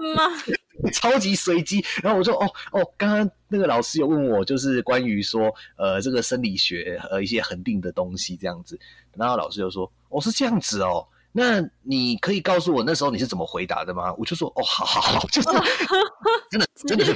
[0.01, 0.23] 问吗？
[0.91, 1.85] 超级随机。
[2.01, 8.77] 然后我说，哦哦，刚刚那个老师有问我，就是关于说，呃，这个生理学呃一些恒定的东西这样子。
[9.15, 11.07] 然后老师就说，哦，是这样子哦。
[11.35, 14.13] 那你可以告诉我那时候你是怎么回答的吗？
[14.19, 15.49] 我就说哦，好好好，就是
[16.51, 17.13] 真的真的是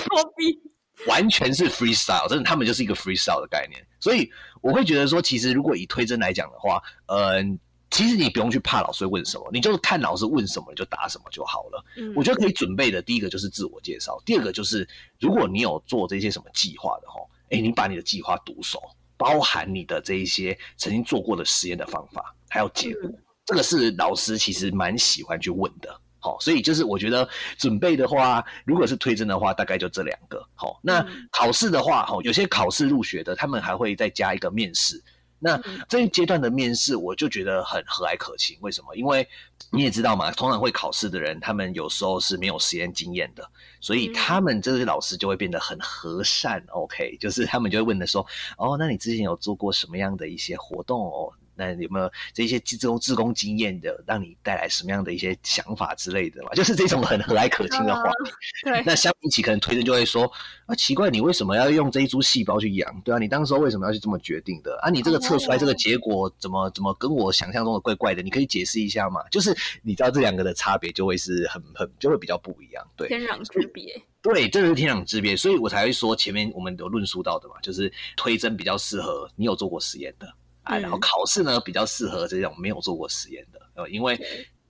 [1.07, 3.79] 完全是 freestyle，真的他们就是一个 freestyle 的概念。
[3.99, 4.27] 所以
[4.61, 7.59] 我会觉得说，其实如果以推真来讲的话，嗯，
[7.91, 11.85] 其实你不用去怕老师问什么，你就看老师问什么你就答什么就好了。
[12.15, 14.87] 我觉得可以准备的第一个就是自我介绍，第二个就是
[15.19, 18.81] 如果你有做这些什么计划的哈，哎，你把你的计划读熟，
[19.15, 23.11] 包含你的这一些曾经做过的实验的方法，还有结果。
[23.47, 30.77] 这个是老师其实蛮喜欢去问的，好，所以就是我觉得准备的话，如果是推甄的话，大概就这两个，好。
[30.83, 35.01] 那考试的话，好，有些考试入学的，他们还会再加一个面试。
[35.39, 35.57] 那
[35.87, 38.57] 这一阶段的面试，我就觉得很和蔼可亲。
[38.59, 38.93] 为什么？
[38.97, 39.25] 因为
[39.71, 46.61] 你也知道嘛，通常会考试的人，他们有时候是没有实验经验的，所以他们这些老师就会变得很和善。
[46.71, 48.25] OK，就是他们就会问的说，
[48.57, 51.31] 哦，那你之前有做过什么样的一些活动哦？
[51.57, 56.49] 那有没有这些自工自工经验的，让你带来什么样的一些想法之类的嘛？
[56.53, 58.03] 就是这种很和蔼可亲的话。
[58.63, 58.83] 对。
[58.85, 60.31] 那相比起，可能推荐就会说
[60.67, 63.01] 啊，奇怪，你为什么要用这一株细胞去养？
[63.01, 64.79] 对啊，你当时为什么要去这么决定的？
[64.81, 68.21] 啊，你这个测出来这个结果怎么怎么跟我想象中的怪怪的？
[68.21, 69.21] 你可以解释一下吗？
[69.31, 73.99] 就是你知道这两个的差别就会是很很就会比较不一样，对，天壤之别。
[74.19, 80.27] 对，这是天壤之别，所以我才会说前面我们有论述到的嘛，就是推针比较适合你有做过实验的
[80.67, 84.19] 啊，然后考试呢比较适合这种没有做过实验的，呃，因为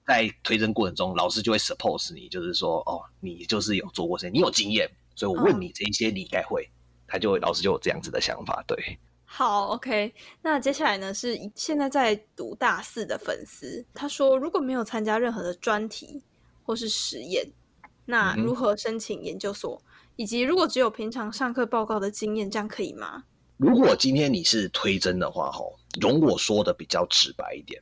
[0.05, 6.69] 在推甄过程中，老师就会 suppose 你，就是说哦，你就是有做过实验，你有经验，所以我问你这一些你应该会，
[7.07, 8.77] 他就老师就有这样子的想法，对。
[9.25, 16.23] 好，OK，那接下来呢是现在在读大四的粉丝，他说如果没有参加任何的专题
[16.63, 17.51] 或是实验。
[18.09, 19.81] 那如何申请研究所？
[20.15, 23.25] 以及如果只有平常上课报告的经验，这样可以吗？
[23.57, 27.81] 如果今天你是推甄的话，吼，容我说的比较直白一点。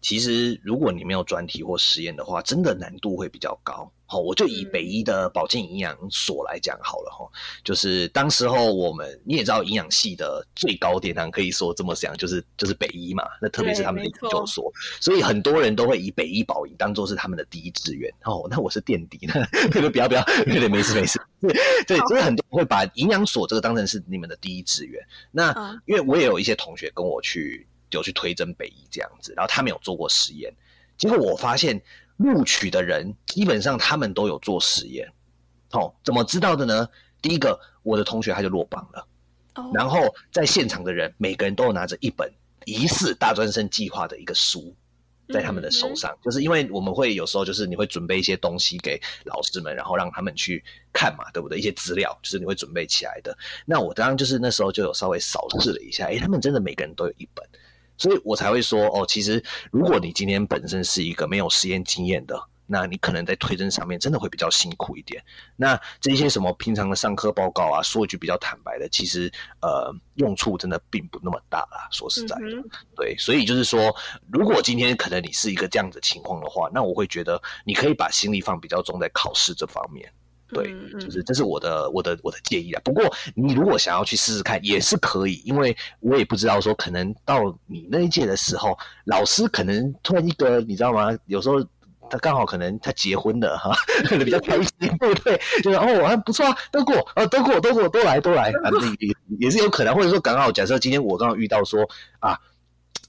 [0.00, 3.90] 其实，如果你没有专题或实验的话，真的难度会比较高。
[4.08, 7.28] 好，我就以北医的保健营养所来讲好了哈。
[7.64, 13.24] 就是当时候我们你也知道，营养系的最高殿堂可以说这么讲，就是就是北医嘛。
[13.42, 18.08] 那特别是他们的研究所，所以很多人都会以北医保营当做是他们的第一志愿。
[18.22, 19.18] 哦，那我是垫底，
[19.74, 21.20] 那个不要不要， 没事没事。
[21.88, 25.04] 对，所以很多人会把营养所这个当成是你们的第一志愿。
[25.32, 27.66] 那因为我也有一些同学跟我去。
[27.96, 30.54] 有去推甄北医这样子，然后他们有做过实验，
[30.96, 31.82] 结果我发现
[32.18, 35.10] 录取的人基本上他们都有做实验。
[35.72, 36.88] 哦，怎么知道的呢？
[37.20, 39.08] 第一个，我的同学他就落榜了。
[39.56, 42.32] 哦，然后在现场的人每个人都有拿着一本
[42.64, 44.76] 疑似大专生计划的一个书。
[45.28, 51.58] 在他们的手上，就是因为我们会有时候就是你会准备一些东西给老师们，然后让他们去看嘛，对不对？
[51.58, 53.36] 一些资料就是你会准备起来的。
[53.64, 57.44] 那我当然就是那时候就有稍微扫视了一下，诶，他们真的每个人都有一本，
[57.98, 62.48] 所以我才会说哦，其实如果你今天本身是一个没有实验经验的。
[62.68, 65.22] 那你可能在推甄上面真的会比较辛苦一点。
[65.54, 71.86] 那这些什么平常的上课报告啊，说一句比较坦白的，其实呃用处真的并不那么大啦。
[71.92, 72.42] 说实在的，
[72.96, 73.94] 对，所以就是说，
[74.32, 80.12] 如果今天可能你是一个这样子情况的话，那我会觉得你可以把心力放比较重在考试这方面。
[80.48, 82.80] 对，就是这是我的我的我的建议啊。
[82.84, 83.04] 不过
[83.34, 91.16] 你如果想要去试试看，也是可以，因为我也不知道说可能到你那一届的时候，老师可能突然一个你知道吗？
[91.26, 91.64] 有时候。
[92.08, 95.36] 他刚好可能他结婚了哈，可能比较开心，对不对？
[95.60, 101.80] 就是哦，还不错啊，都过，啊，都过，都过，都来，都来， 反正也也是有可能，或者说刚好假设今天我刚好遇到说
[102.20, 102.38] 啊，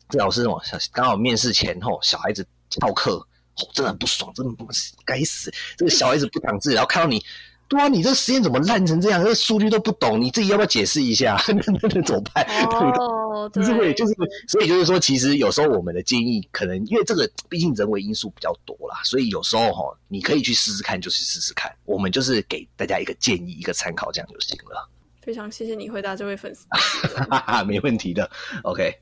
[0.10, 0.60] 这老师哦，
[0.92, 3.24] 刚好面试前后小孩子翘课，
[3.58, 4.68] 哦，真的很不爽，真的不
[5.06, 7.24] 该死，这个小孩子不长智，然后看到你。
[7.70, 9.22] 对啊，你这实验怎么烂成这样？
[9.22, 11.38] 这数据都不懂，你自己要不要解释一下？
[11.52, 12.42] 那那怎么办？
[12.72, 14.16] 哦，就是会，就是
[14.48, 21.70] 所以就是说，其实有时候我们的建议，可能因为这个毕竟人为因素比较多啦，所以有时候哈，你可以去试试看，就去试试看。
[21.84, 24.90] 我们就是给大家一个建议，一个参考，这样就行了。
[25.22, 26.68] 非常谢谢你回答这位粉丝，
[27.68, 28.32] 没问题的。
[28.64, 28.98] OK，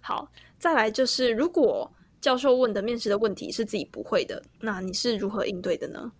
[0.00, 0.26] 好，
[0.58, 6.10] 再来就是，如果教授问的面试的问题是自己不会的，那你是如何应对的呢？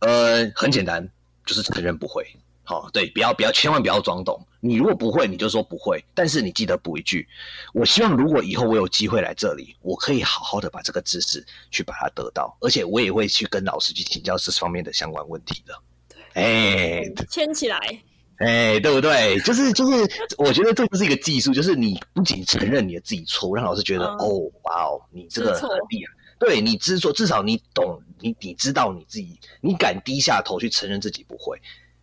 [0.00, 1.06] 呃，很简单，
[1.44, 2.26] 就是承认不会。
[2.62, 4.40] 好，对，不要不要，千万不要装懂。
[4.60, 6.04] 你如果不会，你就说不会。
[6.14, 7.26] 但是你记得补一句：
[7.74, 15.74] 我希望如果以后我有机会来这里，我可以好好的把这个知识去把它得到，而且我也会去跟老师去请教这方面的相关问题的。
[16.08, 17.78] 对，哎，牵起来，
[18.40, 19.38] 哎，对不对？
[19.40, 26.12] 就是就是，我觉得这就是一个技术，就是你不仅承认你的自己错误，让老师觉得哦，哇哦，你这个很厉害。
[26.38, 31.60] 对你知错，至少你懂，你你知道你自己，你敢低下头去承认自己不会，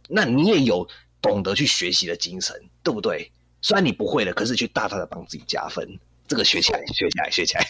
[0.08, 0.88] 那你也有
[1.19, 3.32] 懂得去学习的精神，对不对？
[3.63, 5.89] 虽然你不会了，可是去大大的帮自己加分，
[6.28, 7.67] 这个学起来，学起来，学起来。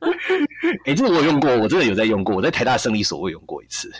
[0.86, 3.92] 哎，这个我用过，我真的有在用过，我在台大胜利所我用过一次。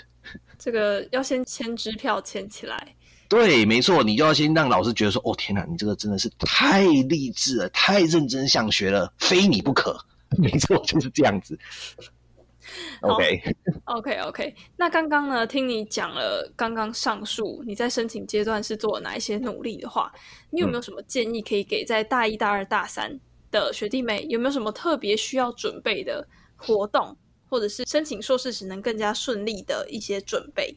[0.58, 2.94] 这个要先签支票签起来。
[3.28, 9.96] 对，没错，你就要先让老师觉得说，哦天哪，你这个真的是太励志了，太认真想学了，非你不可。
[10.38, 11.58] 没错，就是这样子。
[13.00, 14.54] OK，OK，OK。
[14.76, 20.12] 那刚刚呢，听你讲了刚刚上述你在申请阶段是做了哪一些努力的话，
[20.50, 23.18] 你有没有什么建议可以给在大一、大二、大三
[23.52, 24.26] 的学弟妹？
[24.28, 27.16] 有没有什么特别需要准备的活动，
[27.48, 30.76] 或者是申请硕士时能更加顺利的一些准备？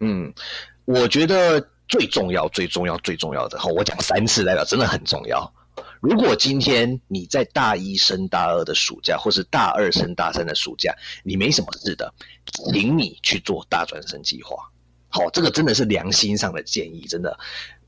[0.00, 0.32] 嗯，
[0.86, 5.52] 我觉得最重要、最重要、最重要的，好，我讲三次代表真的很重要。
[6.00, 12.12] 如果今天你在大一升大二的暑假，或是大二升大三的暑假，你没什么事的，
[12.72, 14.56] 请你去做大专生计划。
[15.08, 17.36] 好，这个真的是良心上的建议，真的。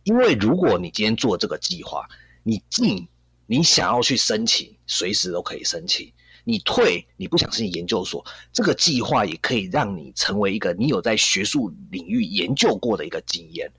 [0.05, 2.09] 因为如果你今天做这个计划，
[2.43, 3.07] 你进
[3.47, 6.11] 你想要去申请，随时都可以申请。
[6.45, 13.71] 你退，你不想申请研究所，这个计划也可以让你成为一个你有在学术领域研究过的一个经验。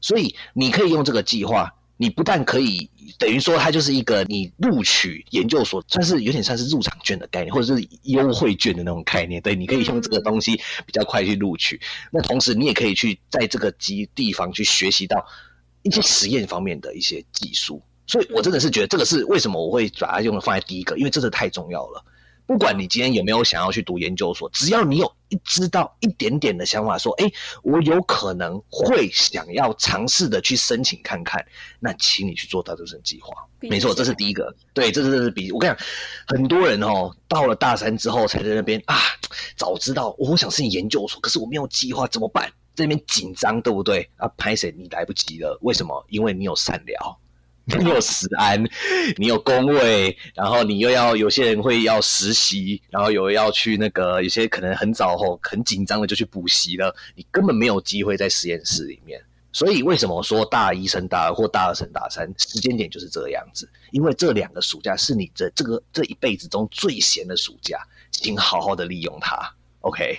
[0.00, 2.88] 所以你可以用这个计划，你不但可以
[3.18, 9.40] 等于说它就是一个你录取研究所，算是有点算是入场券的概念，或者是优惠券的那种概念。
[9.40, 11.80] 对，你可以用这个东西比较快去录取。
[12.10, 15.24] 那同时你也可以去在这个基地方去学习到
[15.82, 17.82] 一些实验方面的一些技术。
[18.06, 22.04] 所以我真的是觉得这个是为什么我会把它用放在第一个，因为这是太重要了。
[22.46, 27.30] 不管你今天有没有想要去读研究所，只要你有一知道一点点的想法，说，哎，
[27.62, 31.44] 我有可能会想要尝试的去申请看看，
[31.80, 33.34] 那请你去做大学生计划。
[33.60, 34.54] 没错，这是第一个。
[34.72, 35.86] 对，这是这是比我跟你讲，
[36.28, 38.96] 很多人哦，到了大三之后才在那边啊，
[39.56, 42.48] 早知道我想申请研究所，可是我没有计划怎么办？
[42.76, 44.08] 在那边紧张，对不对？
[44.16, 45.58] 啊，拍谁你来不及了？
[45.62, 46.04] 为什么？
[46.10, 47.16] 因为你有善良。
[47.78, 48.62] 你有食安，
[49.16, 59.20] 你有工位，然后你又要有些人会要实习，然后有要去那个，有些可能很早后很紧张的就去补习了，你根本没有机会在实验室里面。
[59.52, 63.68] 所以为什么说大一升大二或大二升大三，时间点就是这个样子？
[63.90, 67.78] 因为这两个暑假是你这这个这一辈子中最闲的暑假，
[68.12, 69.52] 请好好的利用它。
[69.80, 70.18] OK，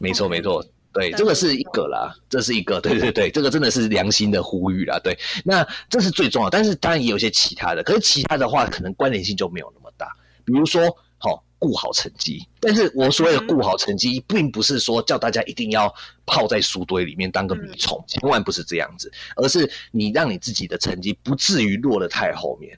[0.00, 0.64] 没错没错。
[0.92, 4.98] 对，这个是一个啦，这是一个，对对对，这个真的是良心的呼吁啦。
[5.02, 10.14] 对，那这是最重要，但是当然也有一些其他的，可是其他的话可能关联性就没有那么大。
[10.44, 10.82] 比如说，
[11.18, 15.92] 好顾好成绩，但是我所谓的顾好成绩，并不是说叫大家一定要
[16.26, 22.76] 泡在书堆里面当个米虫，千万不是这样子，而是你让你自己的成绩不至于落得太后面。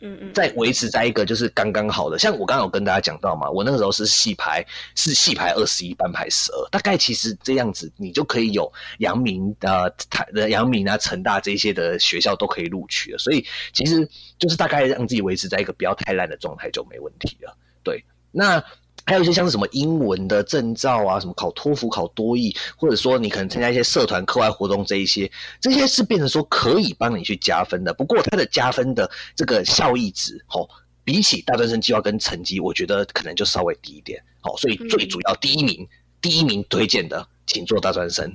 [0.00, 17.56] 嗯嗯，在维持在一个就是刚刚好的，像我刚刚有跟大家讲到嘛，我那个时候是戏排是戏排二十一，班排十二，大概其实这样子，你就可以有阳明呃台的阳明啊、成大这些的学校都可以录取了，所以其实就是大概让自己维持在一个不要太烂的状态就没问题了。
[17.82, 18.62] 对，那。
[19.08, 25.32] 还有一些像是什么英文的证照啊，什么考托福、考多译，或者说你可能参加一些社团课外活动这一些，
[25.62, 27.94] 这些是变成说可以帮你去加分的。
[27.94, 30.68] 不过它的加分的这个效益值，哦，
[31.04, 34.22] 比起大专生计划跟成绩，我觉得可能就稍微低一点。
[34.40, 35.88] 好，所以最主要第一名，
[36.20, 38.28] 第一名推荐的，请做大专生；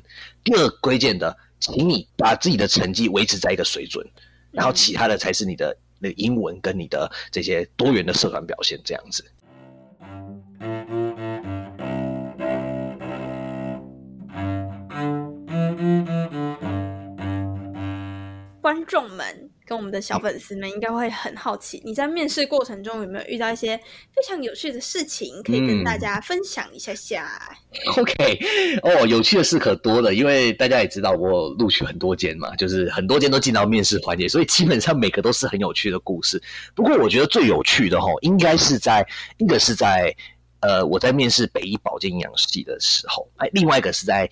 [0.44, 4.04] 第二推荐的，请你把自己的成绩维持在一个水准，
[4.50, 9.24] 然后其他的才是你的那英文跟你的这些多元的社团表现这样子。
[18.64, 27.30] 观众们跟我们的小粉丝们应该会很好奇，你在面试过程中有没有遇到一些非常有趣的事情，可以跟大家分享一下下
[27.98, 28.40] ？OK，
[28.82, 36.42] 哦，有趣的事可多了，因为大家也知道我录取很多间嘛，就是很多间都进到面试环节，所以基本上每个都是很有趣的故事。
[36.74, 39.06] 不过我觉得最有趣的哈，应该是在
[39.40, 40.16] 一个是在
[40.62, 44.30] 呃我在面试北医保健营养系的时候，哎，另外一个是在。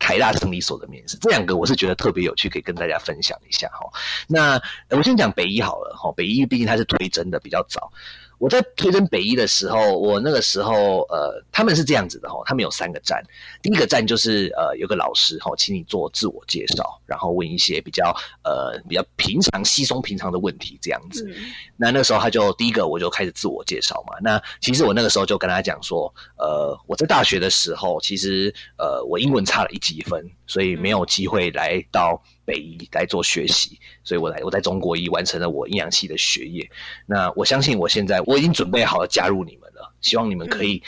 [0.00, 3.86] 台大生理所的面试，这两个我是觉得特别有趣，可以跟大家分享一下哈。
[4.26, 7.92] 那我先讲北医好了哈，北医毕竟它是推甄的比较早。
[8.40, 13.22] 我在推甄北一的时候，我那个时候呃，他们是这样子的哈，他们有三个站，
[13.60, 21.30] 第一个站就是呃有个老师哈，请你做自我介绍，然后问一些比较呃比较平常稀松平常的问题这样子。
[21.76, 24.16] 那那个时候他就第一个我就开始自我介绍嘛。
[24.22, 32.22] 那其实我那个时候就跟他讲说，呃我在大学的时候，其实呃我英文差了一级分，所以没有机会来到。
[32.50, 36.68] 北医来做学习，所以我来我在中国医完成了我阴阳系的学业。
[37.06, 40.82] 那我相信我现在我已经准备好了加入你们了，希望你们可以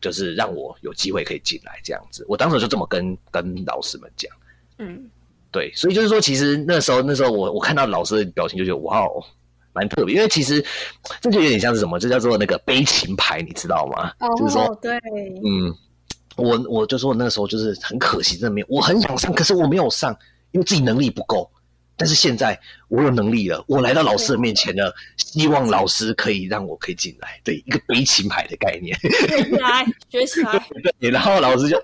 [0.00, 2.24] 就是让我有机会可以进来这样子。
[2.28, 4.30] 我当时就这么跟跟老师们讲，
[4.78, 5.10] 嗯，
[5.50, 9.20] 对，所以就是说，其实那时候那时候我我看到老师的表情就觉得哇哦，
[9.72, 10.64] 蛮特别，因为其实
[11.20, 14.12] 这就有点像是什么，这叫做那个悲情牌，你知道吗？
[14.38, 14.96] 就是说，对，
[15.44, 15.74] 嗯，
[16.36, 20.16] 我我就说那时候就是很可惜，真的没有，我很想上，可是我没有上。
[20.52, 21.50] 因为自己能力不够，
[21.96, 28.98] 但是现在我有能力了，我来到老师的面前了，希望老师可以让我可以进来，对一个悲情牌的概念，
[29.60, 30.64] 来学起来。
[30.98, 31.76] 对，然后老师就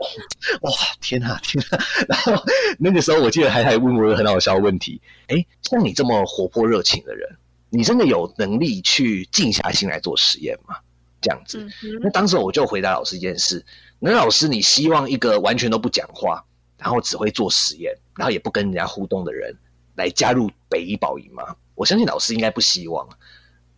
[0.62, 2.44] 哇天哪天哪，然后
[2.78, 7.28] 那个时候我记得还还问我一个很好笑的问题，哎，像你这么活泼热情的人，
[7.70, 10.76] 你真的有能力去静下心来做实验吗？
[11.20, 11.66] 这样子，
[12.00, 13.64] 那当时我就回答老师一件事，
[13.98, 16.44] 那老师你希望一个完全都不讲话？
[16.78, 19.54] 然后只会做实验，然后也不跟人家互动的人
[19.96, 21.54] 来加入北医保营吗？
[21.74, 23.06] 我相信老师应该不希望。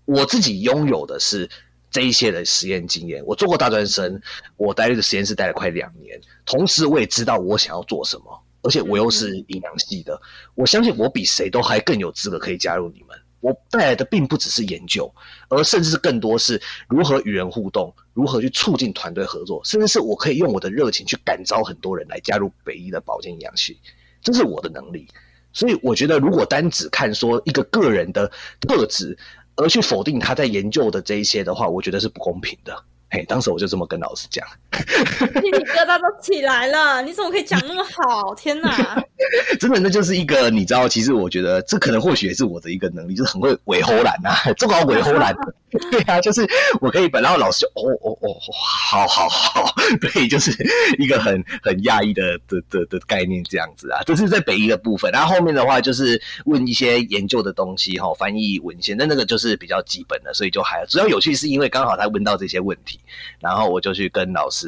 [0.05, 1.49] 我自己拥有的是
[1.91, 4.21] 这一些的实验经验，我做过大专生，
[4.57, 10.21] 我待的实验室待了快两年，同时我也知道我想要做什么，而且我又是营养系的，
[10.55, 13.17] 我相信我比谁都还更有资格可以加入你们。
[13.41, 15.13] 我带来的并不只是研究，
[15.49, 23.79] 而甚至是更多是如何与人互动，如何去促进团队合作，甚至是我可以用我的热情去感召很多人来加入北医的保健营养系，
[24.23, 25.07] 这是我的能力。
[25.53, 28.31] 所以我觉得，如果单只看说一个个人的
[28.61, 29.19] 特质，
[29.57, 32.85] 而去否定他在研究的这一些的话，我觉得是不公平的。
[33.11, 37.03] 嘿，当时我就这么跟老师讲，鸡皮疙瘩都起来了。
[37.03, 38.35] 你怎么可以讲那么好？
[38.35, 38.71] 天哪！
[39.61, 45.35] 真的，那就是一个你知道，其实我觉得这可能或许也是我的一个能力，就是很会尾后懒呐， 这个尾后懒。
[45.93, 46.45] 对啊，就是
[46.81, 50.51] 我可以本，然后老师就哦哦哦，好好好，对，就是
[50.99, 55.13] 一个很很讶异的的的的概念这样子啊，这是在北医的部分。
[55.13, 62.99] 然后后面的话就是问一些研究的东西哈，翻译文献，那那个就是比较基本的，所以就还主要有趣是因为刚好他问到这些问题。
[63.39, 64.60] 然后我就去跟老师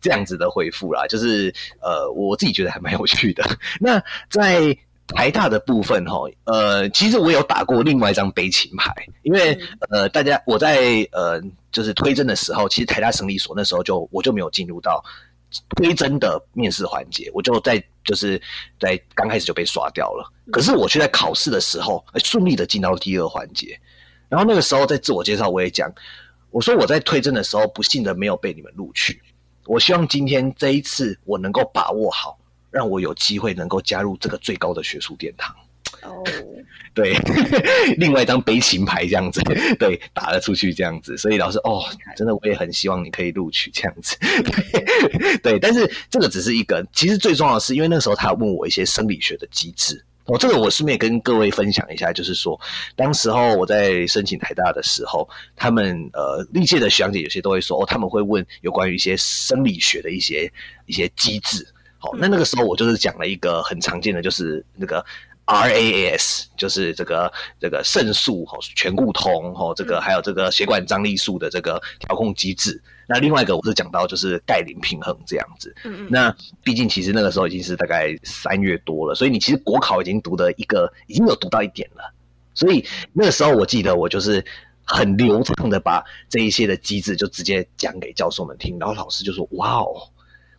[0.00, 3.44] 这样子的回复啦，就是呃，我自己觉得还蛮有趣的。
[3.80, 4.76] 那在
[5.08, 8.92] 台大的部分哈，呃，其实我有打过另外一张悲情牌，
[9.22, 9.56] 因为
[9.90, 11.40] 呃，大家我在呃，
[11.70, 15.04] 就是推甄的时候，其实台大生理所那时候就我就没有进入到
[15.76, 18.40] 推甄的面试环节，我就在就是
[18.80, 20.32] 在刚开始就被刷掉了。
[20.50, 23.78] 可是我却在考试的时候顺利的进到第二环节，
[24.28, 25.90] 然后那个时候在自我介绍我也讲。
[26.50, 29.20] 我说我在推甄的时候不幸的没有被你们录取，
[29.66, 32.38] 我希望今天这一次我能够把握好，
[32.70, 35.54] 让我有机会能够加入这个最高的学术殿堂。
[36.02, 36.22] 哦，
[36.94, 37.14] 对，
[37.96, 39.40] 另外一张悲情牌这样子，
[39.78, 41.82] 对，打了出去这样子，所以老师哦，
[42.16, 44.16] 真的我也很希望你可以录取这样子，
[45.42, 50.04] 对，但是这个只是一个，其实最重要的是，因为那时候他问我一些生理学的机制。
[50.26, 52.60] 哦，这个我顺便跟各位分享一下，就是说，
[52.96, 60.52] 当时候我在申请台大的时候，他们呃历届的学长姐有些都会说，哦，他们会问有关于一些生理学的一些
[60.86, 61.64] 一些机制。
[61.98, 65.04] 好，那那个时候我就是讲了一个很常见的，就是那个
[65.46, 72.82] RAS，就是这个这个肾素哈、醛固酮哈，这个还有这个血管张力素的这个调控机制。
[73.08, 82.12] 那另外一个我是讲到就是钙磷平衡这样子，嗯嗯，那毕竟其实那个时候已经是大概三月多了，所以你其实国考已经读的一个已经有读到一点了，
[82.52, 84.44] 所以那个时候我记得我就是
[84.84, 90.10] 很流畅的把这一些的机制就直接讲给教授们听，然后老师就说哇哦，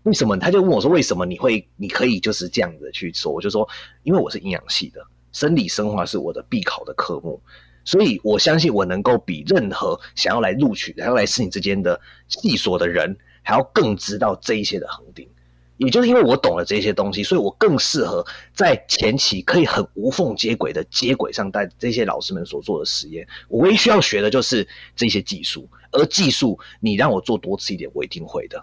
[0.04, 0.38] 为什么？
[0.38, 3.32] 他就问我说为什么你会你可以就是这样子去说？
[3.32, 3.68] 我就说
[4.04, 7.42] 因为我是营养系的，生理生化是我的必考的科目。
[7.88, 15.26] 所以，我相信我能够比任何想要来录取、想要来申请之间的系所的人，还要更知道这一些的恒定。
[15.78, 23.26] 也就是因为我懂了这些东西，所以我更适合在前期可以很无缝接轨的接轨上带这些老师们所做的实验。
[23.48, 28.62] 我唯一需要学的就是这些技术，而技术你让我做多次一点，我一定会的。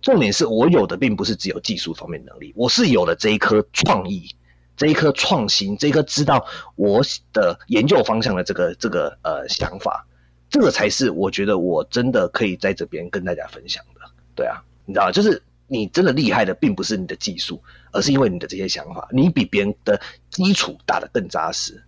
[0.00, 4.34] 重点是我有的并不是只有技术方面能力，我是有了这一颗创意。
[4.76, 6.44] 这一颗创新，这一颗知道
[6.76, 7.00] 我
[7.32, 10.04] 的研究方向的这个这个呃想法，
[10.48, 14.00] 这个才是我觉得我真的可以在这边跟大家分享的。
[14.34, 17.62] 对啊，你知道，就是你真的厉害的，并不是你的技术，
[17.92, 20.00] 而是因为你的这些想法，你比别人的
[20.30, 21.80] 基础打得更扎实。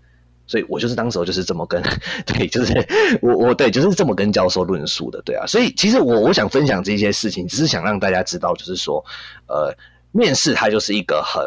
[0.47, 1.83] 所以我就是当时就是这么跟，
[2.27, 2.75] 对，就是
[3.23, 5.23] 我我对就是这么跟教授论述的。
[5.23, 9.03] 对啊，所以其实我我想分享这些事情，只是想让大家知道，就是说，
[9.47, 9.75] 呃，
[10.13, 11.43] 面试它就是一个很。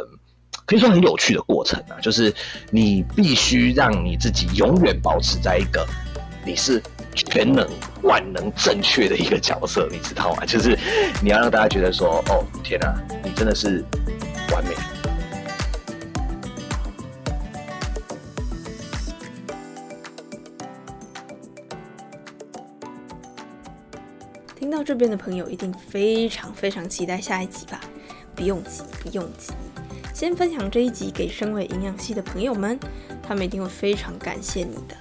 [0.68, 2.32] 可以说很有趣的过程啊，就是
[2.72, 5.88] 你必须让你自己永远保持在一个
[6.46, 6.84] 你是
[7.16, 7.66] 全能、
[8.04, 10.46] 万能、正确的一个角色，你知道吗？
[10.46, 10.78] 就是
[11.24, 12.94] 你要让大家觉得说，哦，天哪，
[13.24, 13.82] 你真的是
[14.52, 14.76] 完美。
[24.60, 27.80] 听到这边的朋友一定非常非常期待下一集吧？
[28.36, 29.54] 不用急，不用急。
[30.18, 32.80] 先分享这一集给身为营养系的朋友们，
[33.22, 34.98] 他们一定会非常感谢你的。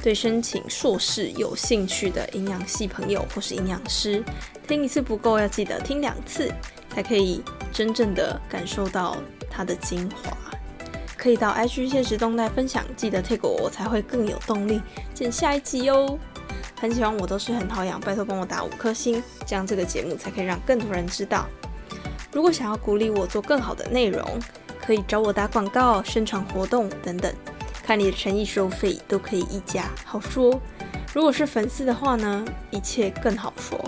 [0.00, 4.22] 对申请硕士有兴趣的营养系朋友或是营养师，
[4.68, 6.52] 听一次不够，要记得听两次，
[6.88, 7.42] 才可以
[7.72, 9.16] 真正的感受到
[9.50, 10.36] 它的精华。
[11.16, 14.80] 可以到 IG 现实动态分享，记得 t a 我，我才会更有动力
[15.12, 16.16] 剪下一集哟。
[16.80, 21.48] 很喜欢我都是很好养，拜托帮我打五颗星，这样这个节目才可以让更多人知道。
[22.34, 24.22] 如果想要鼓励我做更好的内容，
[24.84, 27.32] 可以找我打广告、宣传活动等等，
[27.82, 30.60] 看你的诚意收费都可以议价，好说。
[31.14, 33.78] 如果是粉丝的话呢，一切更好说。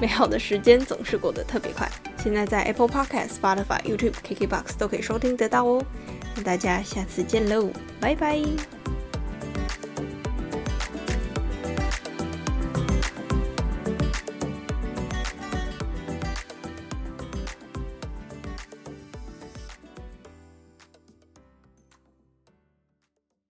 [0.00, 1.88] 美好的时间总是过得特别快，
[2.20, 5.80] 现在在 Apple Podcast、Spotify、YouTube、KKBox 都可以收听得到哦。
[6.34, 8.42] 那大家下次见喽，拜拜。